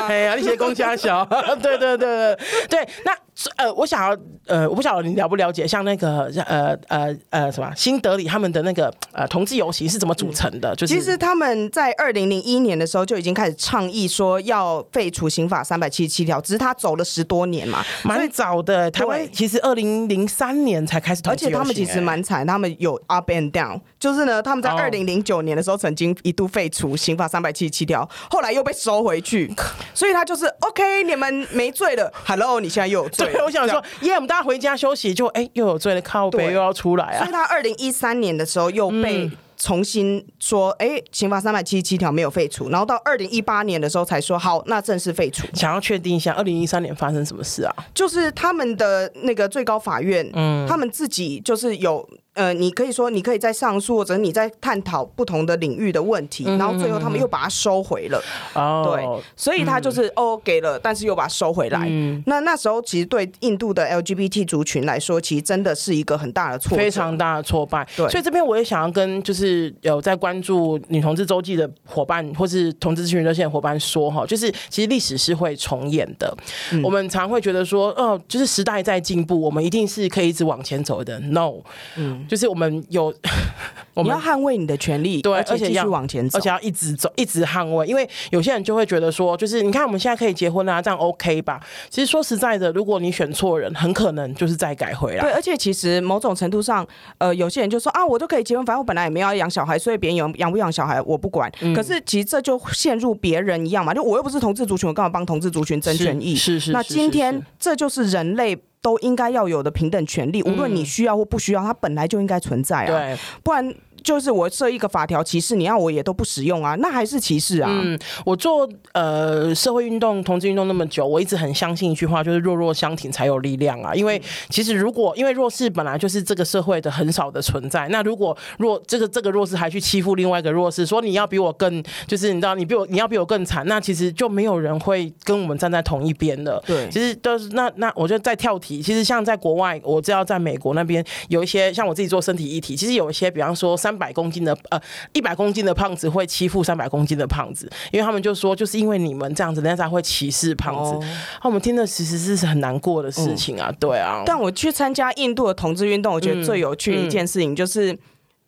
[0.08, 1.26] 哎呀，那些公家小，
[1.62, 3.16] 对对对对对，那。
[3.56, 4.18] 呃，我想要，
[4.48, 10.76] 呃，我不晓得你了不了解，像那个，呃，呃，呃，什么新德里他们的那个，呃，同志游行是怎么组成的？
[10.76, 18.90] 就是其实他们在二零零一年的时候就已经开始倡议说要废除刑法三百七十七条，只是他走了十多年嘛，蛮早的。
[18.90, 29.54] 台湾其实二零零三年才开始而且他们其实蛮惨，他们有 up and down，就是呢，他们在二零零九年的时候曾经一度废除刑法三百七十七条，后来又被收回去，
[29.94, 33.27] 所以他就是 OK，你们没罪了，Hello，你现在又有罪。
[33.32, 37.20] 对， 我想说，耶，我们大家回家休息，就哎，又有罪的靠背又要出来啊！
[37.20, 45.48] 所以他二零一三年的时候又被重新说，哎、嗯，刑法三百七十七条没有废除，然后到二零一八年的时候才说好，那正式废除。
[45.54, 47.74] 想要确定一下，二零一三年发生什么事啊？
[47.94, 52.08] 就是他们的那个最高法院，嗯，他们自己就是有。
[52.38, 58.22] 呃，你可以说，你可以在上诉，或者你在探讨不同的领域的问题，嗯、然后最后他们又把它收回了。
[58.54, 61.88] 哦，对，所以他就是、嗯、哦给了，但是又把它收回来。
[61.90, 67.84] 嗯，那那时候其实对印度的 LGBT 族群来说，其实真的是一个很大的挫，非常大的挫败。
[67.98, 76.32] 对，所以这边我也想要跟就是有在关注女同志周记的伙伴，或是同志咨询热线的伙伴说哈，就是其实历史是会重演的。
[76.72, 81.20] 嗯、我们常会觉得说，哦，就是时代在进步，我们一定是可以一直往前走的。
[81.20, 81.56] No，
[81.96, 82.27] 嗯。
[82.28, 83.14] 就是我们有，
[83.94, 87.88] 我们要捍卫你的权利，对，而且继续往前走，而且要一直走，一直捍卫。
[87.88, 91.60] 因为有些人就会觉得说，就是你看我们现在可以结婚啊，这样 OK 吧？
[91.90, 95.22] 其实说实在的，如果你选错人，很可能就是再改回来。
[95.22, 96.86] 对，而且其实某种程度上，
[97.18, 101.52] 呃，有些人就说啊，我都可以结婚，反正我本来也没有要养小孩，所以别人养养不养小孩我不管。
[101.62, 106.36] 嗯、可是其实这就陷入别人一样嘛，就我又不是同志族群，我干嘛帮同志族群争权益？
[106.36, 106.72] 是是，是，是，是。
[106.72, 108.58] 那今天这就是人类。
[108.82, 112.88] 都应该要有的平等权利，无论你需要或不需要，它本来就应该存在啊。
[112.88, 113.76] 对，不然。
[114.04, 117.70] 就是我设一个法条歧视，你要我也都不使用啊，那还是歧视啊。
[117.72, 123.94] 嗯，我做呃社会运动、同志运动那么久，我一直很相信一句话，就是弱弱相挺才有力量啊。
[123.94, 136.64] 因为其实如果因为弱势本来就是这个社会的很少的存在，那如果弱这个这个弱势还去欺负另外一个弱势，说你要比我更，就是你知道你比我你要比我更惨，那其实就没有人会跟我们站在同一边的。
[136.66, 143.97] 对，其实都是那那我就再跳题，其实像在国外，我知道在美国那边有一些像我自己做身体议题，其实有一些比方说三。
[143.98, 144.80] 百公斤的呃，
[145.14, 150.92] 一百公斤的胖子会欺负三百公斤的胖子，因为他们就说，就是因为你们这样子，人家才会歧视胖子。
[150.92, 154.24] 那、哦啊、我们听的其实是很难过的事情啊，嗯、对啊。
[154.26, 158.00] 但我去参加印度的同志运动，我觉得最有趣的一件事情就是，嗯、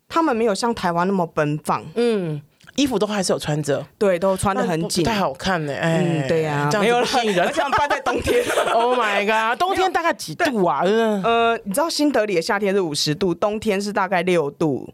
[0.08, 1.84] 他们没有像台湾那么奔放。
[1.94, 2.40] 嗯。
[2.76, 8.42] 衣服都还是有穿着，对，都穿的很紧，太好看了，哎、嗯，对呀、啊，没有吸引人， 而且办在冬天，
[8.72, 10.80] Oh my god，冬天大概几度啊？
[10.84, 14.88] 呃，你知道新德里的夏天是五十度，冬天是大概六度。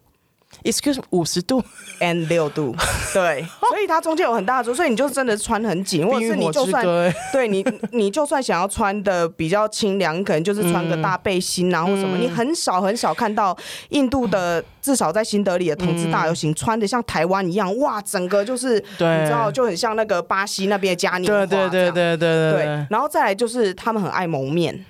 [0.65, 1.63] Excuse 五十度。
[1.99, 2.77] And 六度，
[3.15, 6.85] 对， 所以它中间有很大的度，所以你就真的穿很紧， 或者是你就算
[7.33, 13.57] 对你，你就算想要穿的比较清凉，可能就是穿个大背心啊或什么，嗯、你很少很少看到
[13.89, 19.21] 印度的，至少在新德里的同志大游行，穿的像台湾一样，哇，整个就是对。
[19.21, 24.85] 你知道就很像那个巴西那边的嘉年华，对对对对对对，对，然后再来就是他们很爱蒙面。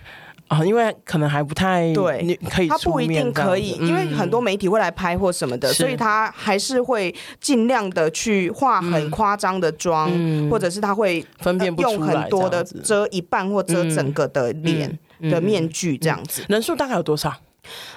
[0.49, 10.11] 啊，因为可能还不太对，你可以，他不一定可以，因为很多媒体会来拍或什么的，所以他还是会尽量的去化很夸张的妆，
[10.51, 14.99] 或者是他会分辨不出来，用很多的遮一半或遮整个的脸。
[15.19, 16.45] 的面具这样子。
[16.47, 17.33] 人数大概有多少？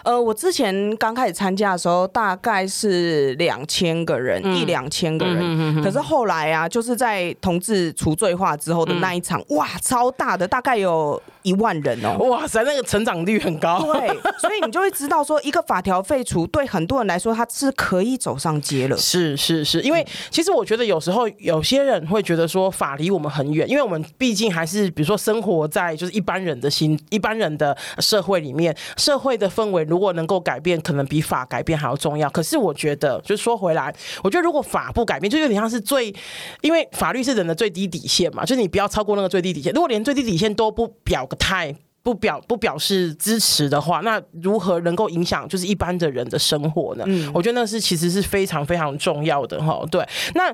[0.04, 5.84] 呃，我之前刚开始参加的时候，大概是两千个人，嗯、一两千个人。
[5.84, 12.18] 可是后来啊，就是在同志除罪化之后的那一场，嗯、哇，超大的，大概有一万人哦！
[12.30, 13.82] 哇塞，那个成长率很高。
[13.94, 14.08] 对，
[14.40, 18.98] 所以你就会知道说，一个法条废除，对很多人来说，他是可以走上街了。
[18.98, 32.30] 是是是，因为其实我觉得有时候有些人会觉得说，法离我们很远，因为我们毕竟还是比如说生活在就是一般人的心、一般人的社会里面，社会的氛围如果能够改变，可能比法改变还要重要。
[32.30, 36.14] 可是我觉得，就说回来，我觉得如果法不改变，就有点像是最，
[36.62, 39.72] 因为法律是人的最低底线嘛，就是你不要超过那个最低底线。
[39.74, 41.74] 如果连最低底线都不表个态，
[42.04, 47.06] 不表不表示支持的话，那如何能够影响就是一般的人的生活呢？
[47.08, 49.82] 嗯，我觉得那是其实是非常非常重要的哈。
[49.90, 50.06] 对，
[50.36, 50.54] 那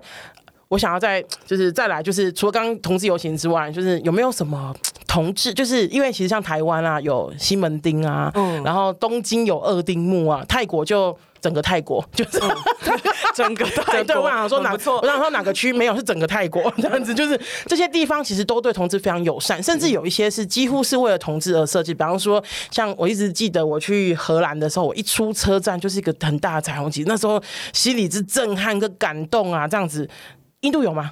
[0.67, 4.75] 我想要再就是再来，就是除了刚刚同志游行之外，就是有没有什么？
[5.07, 12.49] 同志，就是因为其实像台湾啊，有西门町啊，嗯，然后东京有二丁目啊，泰国就整个泰国就是、嗯、
[13.35, 14.03] 整个泰国。
[14.15, 14.99] 对，我想说哪错？
[15.01, 21.93] 我想说哪个区没有是整个泰国 这样子，就是这些地方其实都对同志非常友善，甚至有一些是几乎是为了同志而设计。
[21.93, 27.39] 比方说，像我一直记得我去荷兰的时候，我一出车站就是一个很大的彩虹旗，那时候
[27.73, 30.09] 心里之震撼跟感动啊，这样子。
[30.61, 31.11] 印度有吗？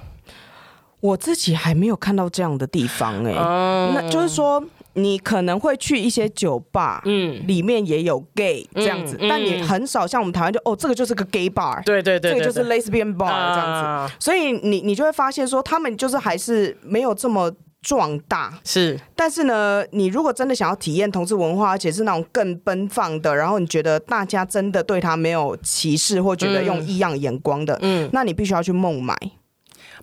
[0.98, 4.60] 我自己还没有看到这样的地方哎、欸，嗯、那就是说
[4.94, 9.26] 你可能会去一些酒吧，嗯，里面也有 gay 这样子，嗯。
[9.26, 29.14] 嗯、但你很少像我们台湾就哦，这个就是个 gay bar，对对对，这个就是 lesbian bar 这样子，啊、所以你你就会发现说他们就是还是没有这么壮大，是，但是呢，你如果真的想要体验同志文化，而且是那种更奔放的，然后你觉得大家真的对他没有歧视或觉得用异样眼光的，嗯，那你必须要去孟买。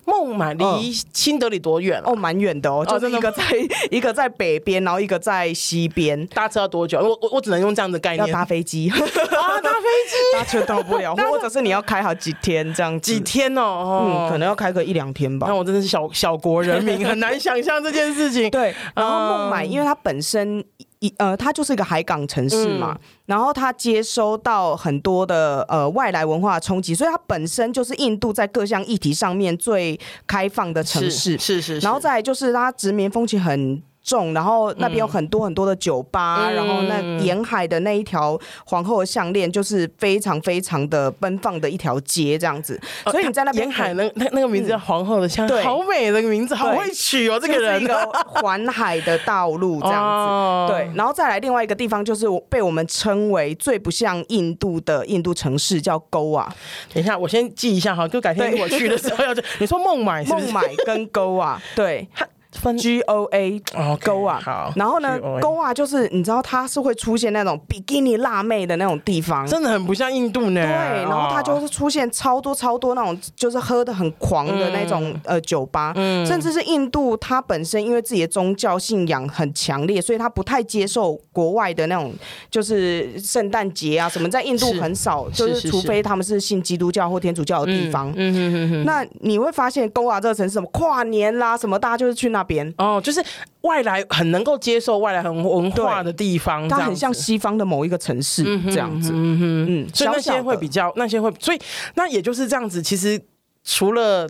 [0.04, 2.00] 孟买离新德里多远？
[2.04, 3.44] 哦，蛮远的哦，就是一个在
[3.90, 6.26] 一个在北边，然后一个在西边。
[6.28, 6.98] 搭车要多久？
[6.98, 8.26] 我我我只能用这样的概念。
[8.26, 13.12] 要搭飞机啊，搭飞机， 搭车到不了， 或者是你要开好几天这样子。
[13.12, 14.26] 几天哦？
[14.26, 15.46] 嗯，可能要开个一两天吧。
[15.48, 18.50] 那我真的是小小国人民，很难想象这件事情。
[18.50, 20.64] 对，然后孟买，因为它本身。
[21.02, 29.98] 一呃，它就是一个海港城市嘛，嗯、然后它接收到很多的呃外来文化冲击，所以它本身就是印度在各项议题上面最
[30.28, 47.96] 开放的城市，是是，是是，然后再来就是它殖民风情很重，然后那边有很多很多的酒吧，嗯、然后那沿海的那一条皇后的项链就是非常非常的奔放的一条街这样子，所以你在那边沿海那那那个名字叫皇后的项链，好美的名字，好会取哦，这个人，一个
[48.26, 56.46] 环海的道路这样子， 哦、对，然后再来另外一个地方就是被我们称为最不像印度的印度城市叫 Goa，
[56.92, 59.42] 等一下我先记一下哈，就改天我去的时候要去。
[59.60, 60.46] 你说孟买是不是？
[60.46, 62.08] 孟买跟 Goa，对。
[62.60, 70.60] 分 G O A Goa，好，然后呢，Goa 就是你知道它是会出现那种比基尼辣妹的那种地方，真的很不像印度呢。
[70.60, 75.94] 对，然后它就是出现超多超多那种就是喝的很狂的那种呃酒吧，
[76.26, 82.12] 甚至是印度它本身因为自己的宗教信仰很强烈，所以它不太接受国外的那种
[82.50, 88.10] 就是圣诞节啊什么，在印度很少，就是除非他们是信基督教或天主教的地方。
[88.10, 92.41] 嗯嗯嗯，那你会发现 Goa 这个城市什么跨年啦什么，大家就是去那。
[92.42, 93.22] 边哦，就是
[93.62, 101.60] 外来很能够接受外来很文化的地方，它很像西方的某一个城市这样子，嗯哼嗯，所以那些会比较，那些会，所以
[101.94, 102.82] 那也就是这样子。
[102.82, 103.20] 其实
[103.64, 104.28] 除了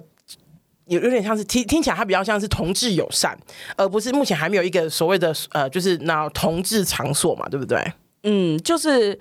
[0.87, 3.39] 有有点像是听听起来，它比较像是同志友善，
[3.77, 7.93] 而不是目前还没有一个所谓的呃，就是那同志场所嘛，对不对？
[8.25, 9.19] 嗯，就是。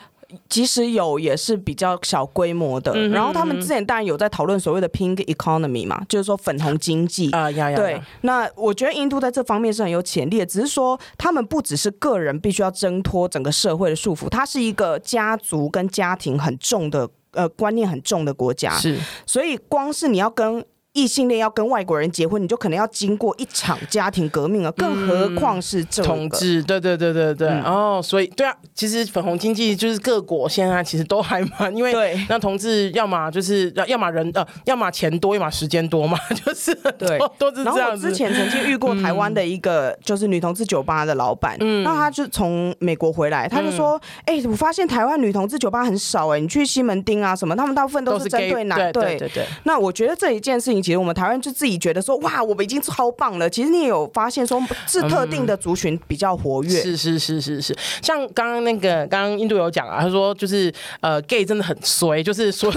[0.49, 2.91] 即使有，也是比较小规模的。
[2.93, 7.49] 嗯、哼然后他们之前当然有在讨论所谓的 pink economy 嘛，就是说粉红经济啊。
[7.51, 7.75] 呀呀。
[7.75, 18.71] 对，那我觉得印度在这方面是很有潜力的，只是说他们不只是个人必须要挣脱整个社会的束缚，它是一个家族跟家庭很重的呃观念很重的国家。
[18.77, 20.65] 是，所以光是你要跟。
[20.93, 26.61] 异性恋要跟外国人结婚，你就可能要经过一场家庭革命了，更何况是这个、同志。
[26.63, 37.79] 对对对对对，嗯、哦，所以对啊，其实粉红经济就是各国现在其实都还蛮，因为对那同志要么就是要要么人呃，要么钱多，要么时间多嘛， 就是对，都是这样子。
[37.79, 49.45] 然后我之前曾经遇过台湾的一个就是女同志酒吧的老板，嗯，那他就从美国回来，他就说，哎、嗯欸，我发现台湾女同志酒吧很少哎、欸，你去西门町啊什么，他们大部分都是针对男，对，对对。
[49.63, 50.80] 那我觉得这一件事情。
[50.81, 53.49] 其实我们台湾就自己觉得说，哇，我们已经超棒了。
[53.49, 56.69] 其实你也有发现说，是特定的族群比较活跃。
[56.81, 62.71] 是是是是是，像刚刚那个刚刚印度有讲啊，他说就是呃，gay 真的很衰，就是说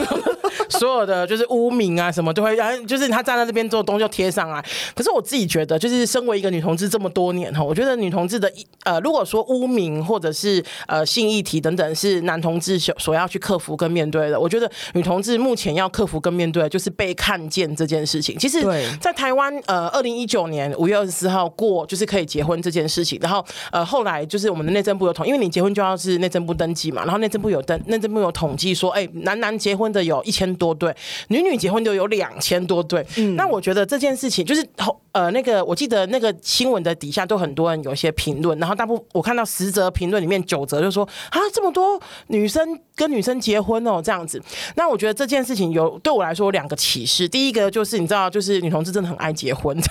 [0.68, 4.64] 所有的就是污名啊什么都会然后，就是他站在这边做东西就贴上来。
[4.94, 8.50] 可是我自己觉得，就是身为一个女同志这么多年哈，我觉得女同志的
[8.84, 18.38] 呃，如果说污名或者是呃性议题等等是男同志所所要去克服跟面对的，我觉得女同志目前要克服跟面对就是被看见这件事情。
[18.38, 18.62] 其实，
[18.98, 30.94] 在台湾呃，二零一九年五月二十四号过就是可以结婚这件事情，然后呃后来就是我们的内政部有统，因为你结婚就要是内政部登记嘛，然后内政部有登，内政部有统计说，哎，男男结婚的有一千多对，
[31.28, 33.04] 女女结婚的有两千多对。
[33.16, 34.66] 嗯，那我觉得这件事情就是
[35.14, 44.42] 呃那个，我记得那个新闻的底下都很多人有一些评论，然后大部我看到十则评论里面九则就说啊这么多女生跟女生结婚哦这样子，
[44.74, 49.74] 那我觉得这件事情有对我来说有两个启示，第一个就是你知道就是女同志真的很爱结婚。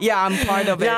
[0.00, 0.88] Yeah, I'm part of it.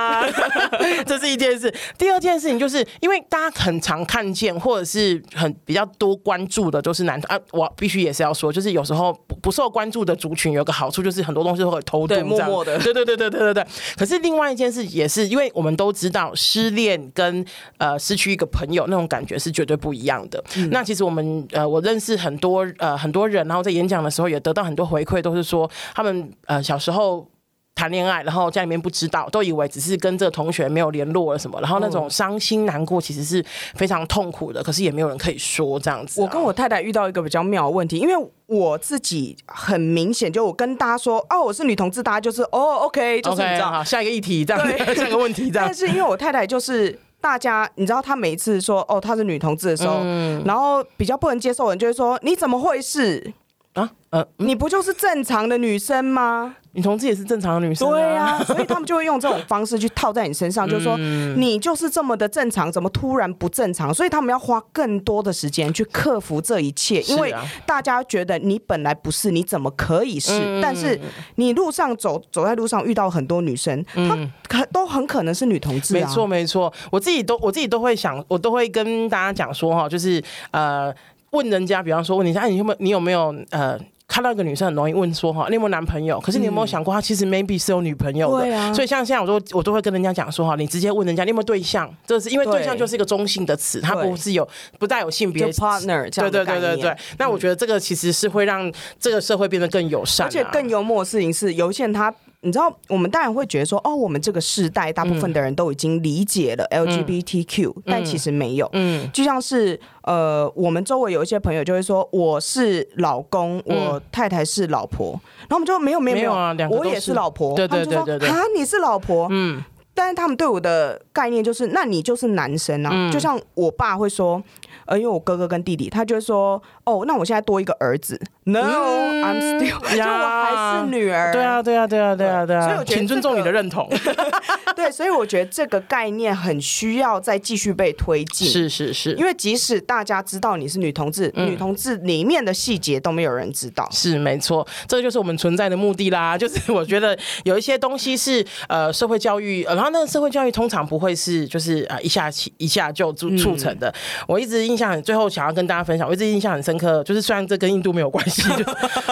[1.05, 1.74] 这是一件事。
[1.99, 7.36] 第二件事情就是，因为大家很常看见，或者是很比较多关注的，都是男啊。
[7.51, 12.78] 我必须也是要说，就是有时候不受关注的族群有个好处，就是很多东西会偷渡，默默的。
[12.82, 13.66] 对对对对对对对。
[13.96, 17.44] 可是另外一件事也是，因为我们都知道，失恋跟
[17.78, 20.42] 呃失去一个朋友那种感觉是绝对不一样的。
[20.56, 27.26] 嗯、那其实我们呃，我认识很多呃很多人，然后在演讲的时候也得到很多回馈，都是说他们呃小时候。
[27.74, 33.44] 谈恋爱，然后家里面不知道，都以为只是跟这个同学没有联络了什么，然后那种伤心难过其实是
[33.74, 36.24] 非常痛苦的，可是也没有人可以说这样子啊。
[36.24, 38.14] 我跟我太太遇到一个比较妙的问题，因为
[38.46, 45.66] 我自己很明显，就我跟大家说哦，我是女同志，大家就是哦，OK，就是你知道，okay, 好，下一个议题这样，对 下一个问题这样。
[45.66, 53.32] 但是因为我太太就是大家，你知道，她每一次说哦，她是女同志的时候，嗯、然后比较不能接受的人就会说你怎么会是
[53.72, 53.90] 啊？
[54.10, 56.56] 呃，嗯、你不就是正常的女生吗？
[56.74, 60.96] 女同志也是正常的女生，啊，对啊， 所以他们就会用这种方式去套在你身上，就是说
[61.36, 63.92] 你就是这么的正常，怎么突然不正常？
[63.92, 67.34] 所以他们要花更多的时间去克服这一切，因为
[67.66, 70.60] 大家觉得你本来不是，你怎么可以是？
[70.62, 70.98] 但是
[71.34, 74.16] 你路上走走在路上遇到很多女生，她
[74.48, 76.00] 可都很可能是女同志，啊。
[76.00, 80.90] 没错，没错，我自己都我自己都会想，我都会跟大家讲说哈，就是呃，
[81.32, 83.78] 问人家，比方说问你一下，哎，你有没有你有没有呃。
[84.09, 86.20] 看到一个女生很容易问说哈，你有没有男朋友？
[86.20, 88.74] 可是你有没有想过，她其实 maybe 是有女朋友的。
[88.74, 94.46] 所以像现在我都我都会跟人家讲说哈，你直接问人家你有没有对象，这是因为对象就是一个中性的词，它不是有
[94.78, 96.44] 不带有性别 partner 这样的。
[96.44, 96.96] 对对对对对。
[97.18, 102.12] 那我觉得这个其实是会让这个社会变得更友善，而且更幽默的事情是，有些人他。
[102.45, 108.68] 你知道，我们当然会觉得说，哦，我们这个世代大部分的人都已经理解了 LGBTQ，、嗯、但其实没有。
[108.72, 115.12] 嗯，就像是呃，我们周围有一些朋友就会说，我是老公，嗯、我太太是老婆，
[115.49, 117.55] 然后我们就没有没有没有啊，我也是老婆。
[117.55, 119.28] 对对对对对，啊，你是老婆？
[119.30, 119.62] 嗯，
[119.95, 122.90] 但是他们对我的概念就是，那你就是男生啊。
[122.93, 124.43] 嗯、就像我爸会说。
[124.84, 128.20] 呃，因为我哥哥跟弟弟，他就会说，哦，那我现在多一个儿子。
[128.43, 131.32] No，I'm still，就我还是女儿。
[131.32, 132.64] 对啊，对啊，对啊，对啊，对啊。
[132.64, 133.88] 所以我请尊重你的认同。
[134.72, 138.48] 对，所以我觉得这个概念很需要再继续被推进。
[138.48, 139.12] 是是是。
[139.14, 143.86] 因为即使大家知道你是女同志，女同志里面的细节都没有人知道。
[143.92, 146.38] 是没错，这个就是我们存在的目的啦。
[146.38, 153.92] 就是 我觉得有一些东西是呃社会教育，然后那个社会教育通常不会是就是呃一下起一下就促促成的。
[154.26, 154.62] 我一直。
[154.62, 158.64] 印象很，最后想要跟大家分享，我一直印象很深刻，就是虽然这跟印度没有关系，就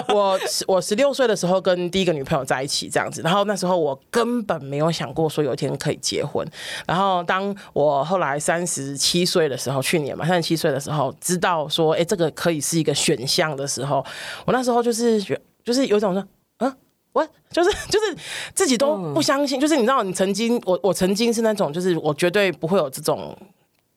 [0.14, 6.46] 我我十六岁的时候跟第一个女朋友在一起这样子，然后那时候我根本没有想过说有一天可以结婚，
[6.86, 14.05] 然后当我后来三十七岁的时候，去年嘛三十七岁的时候，知道说哎、欸、这个可以是一个选项的时候，
[14.46, 16.26] 我那时候就是觉就是有一种说
[16.59, 16.76] 啊
[17.12, 18.16] 我就是就是
[18.55, 23.36] 自己都不相信，就是你知道你曾经我我曾经是那种就是我绝对不会有这种。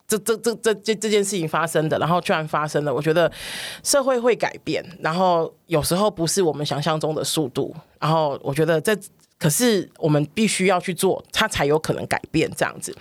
[0.06, 2.93] 这这这这这这件事情发生的，然后居然发生了。
[2.93, 3.32] 我觉得
[3.84, 7.74] 社会会改变，然后有时候不是我们想象中的速度。
[7.99, 8.95] 然后我觉得这。
[9.44, 12.96] 可是我们必须要去做，它才有可能改变这样子。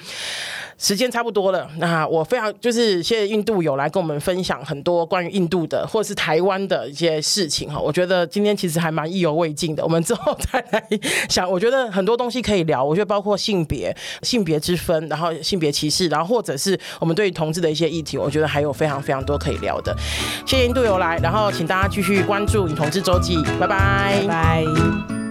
[0.77, 7.79] 时间差不多了，那我非常就是谢谢印度友来跟我们分享很多关于印度的或者是台湾的一些事情哈。
[7.79, 10.85] 我觉得今天其实还蛮意犹未尽的，我们之后再来
[11.29, 11.49] 想。
[11.49, 19.97] 我觉得很多东西可以聊，我觉得包括性别、性别之分，然后性别歧视，然后或者是我们对于同志的一些议题，我觉得还有非常非常多可以聊的。
[20.45, 25.22] 谢谢印度友来，然后请大家继续关注女同志周记，拜，拜拜。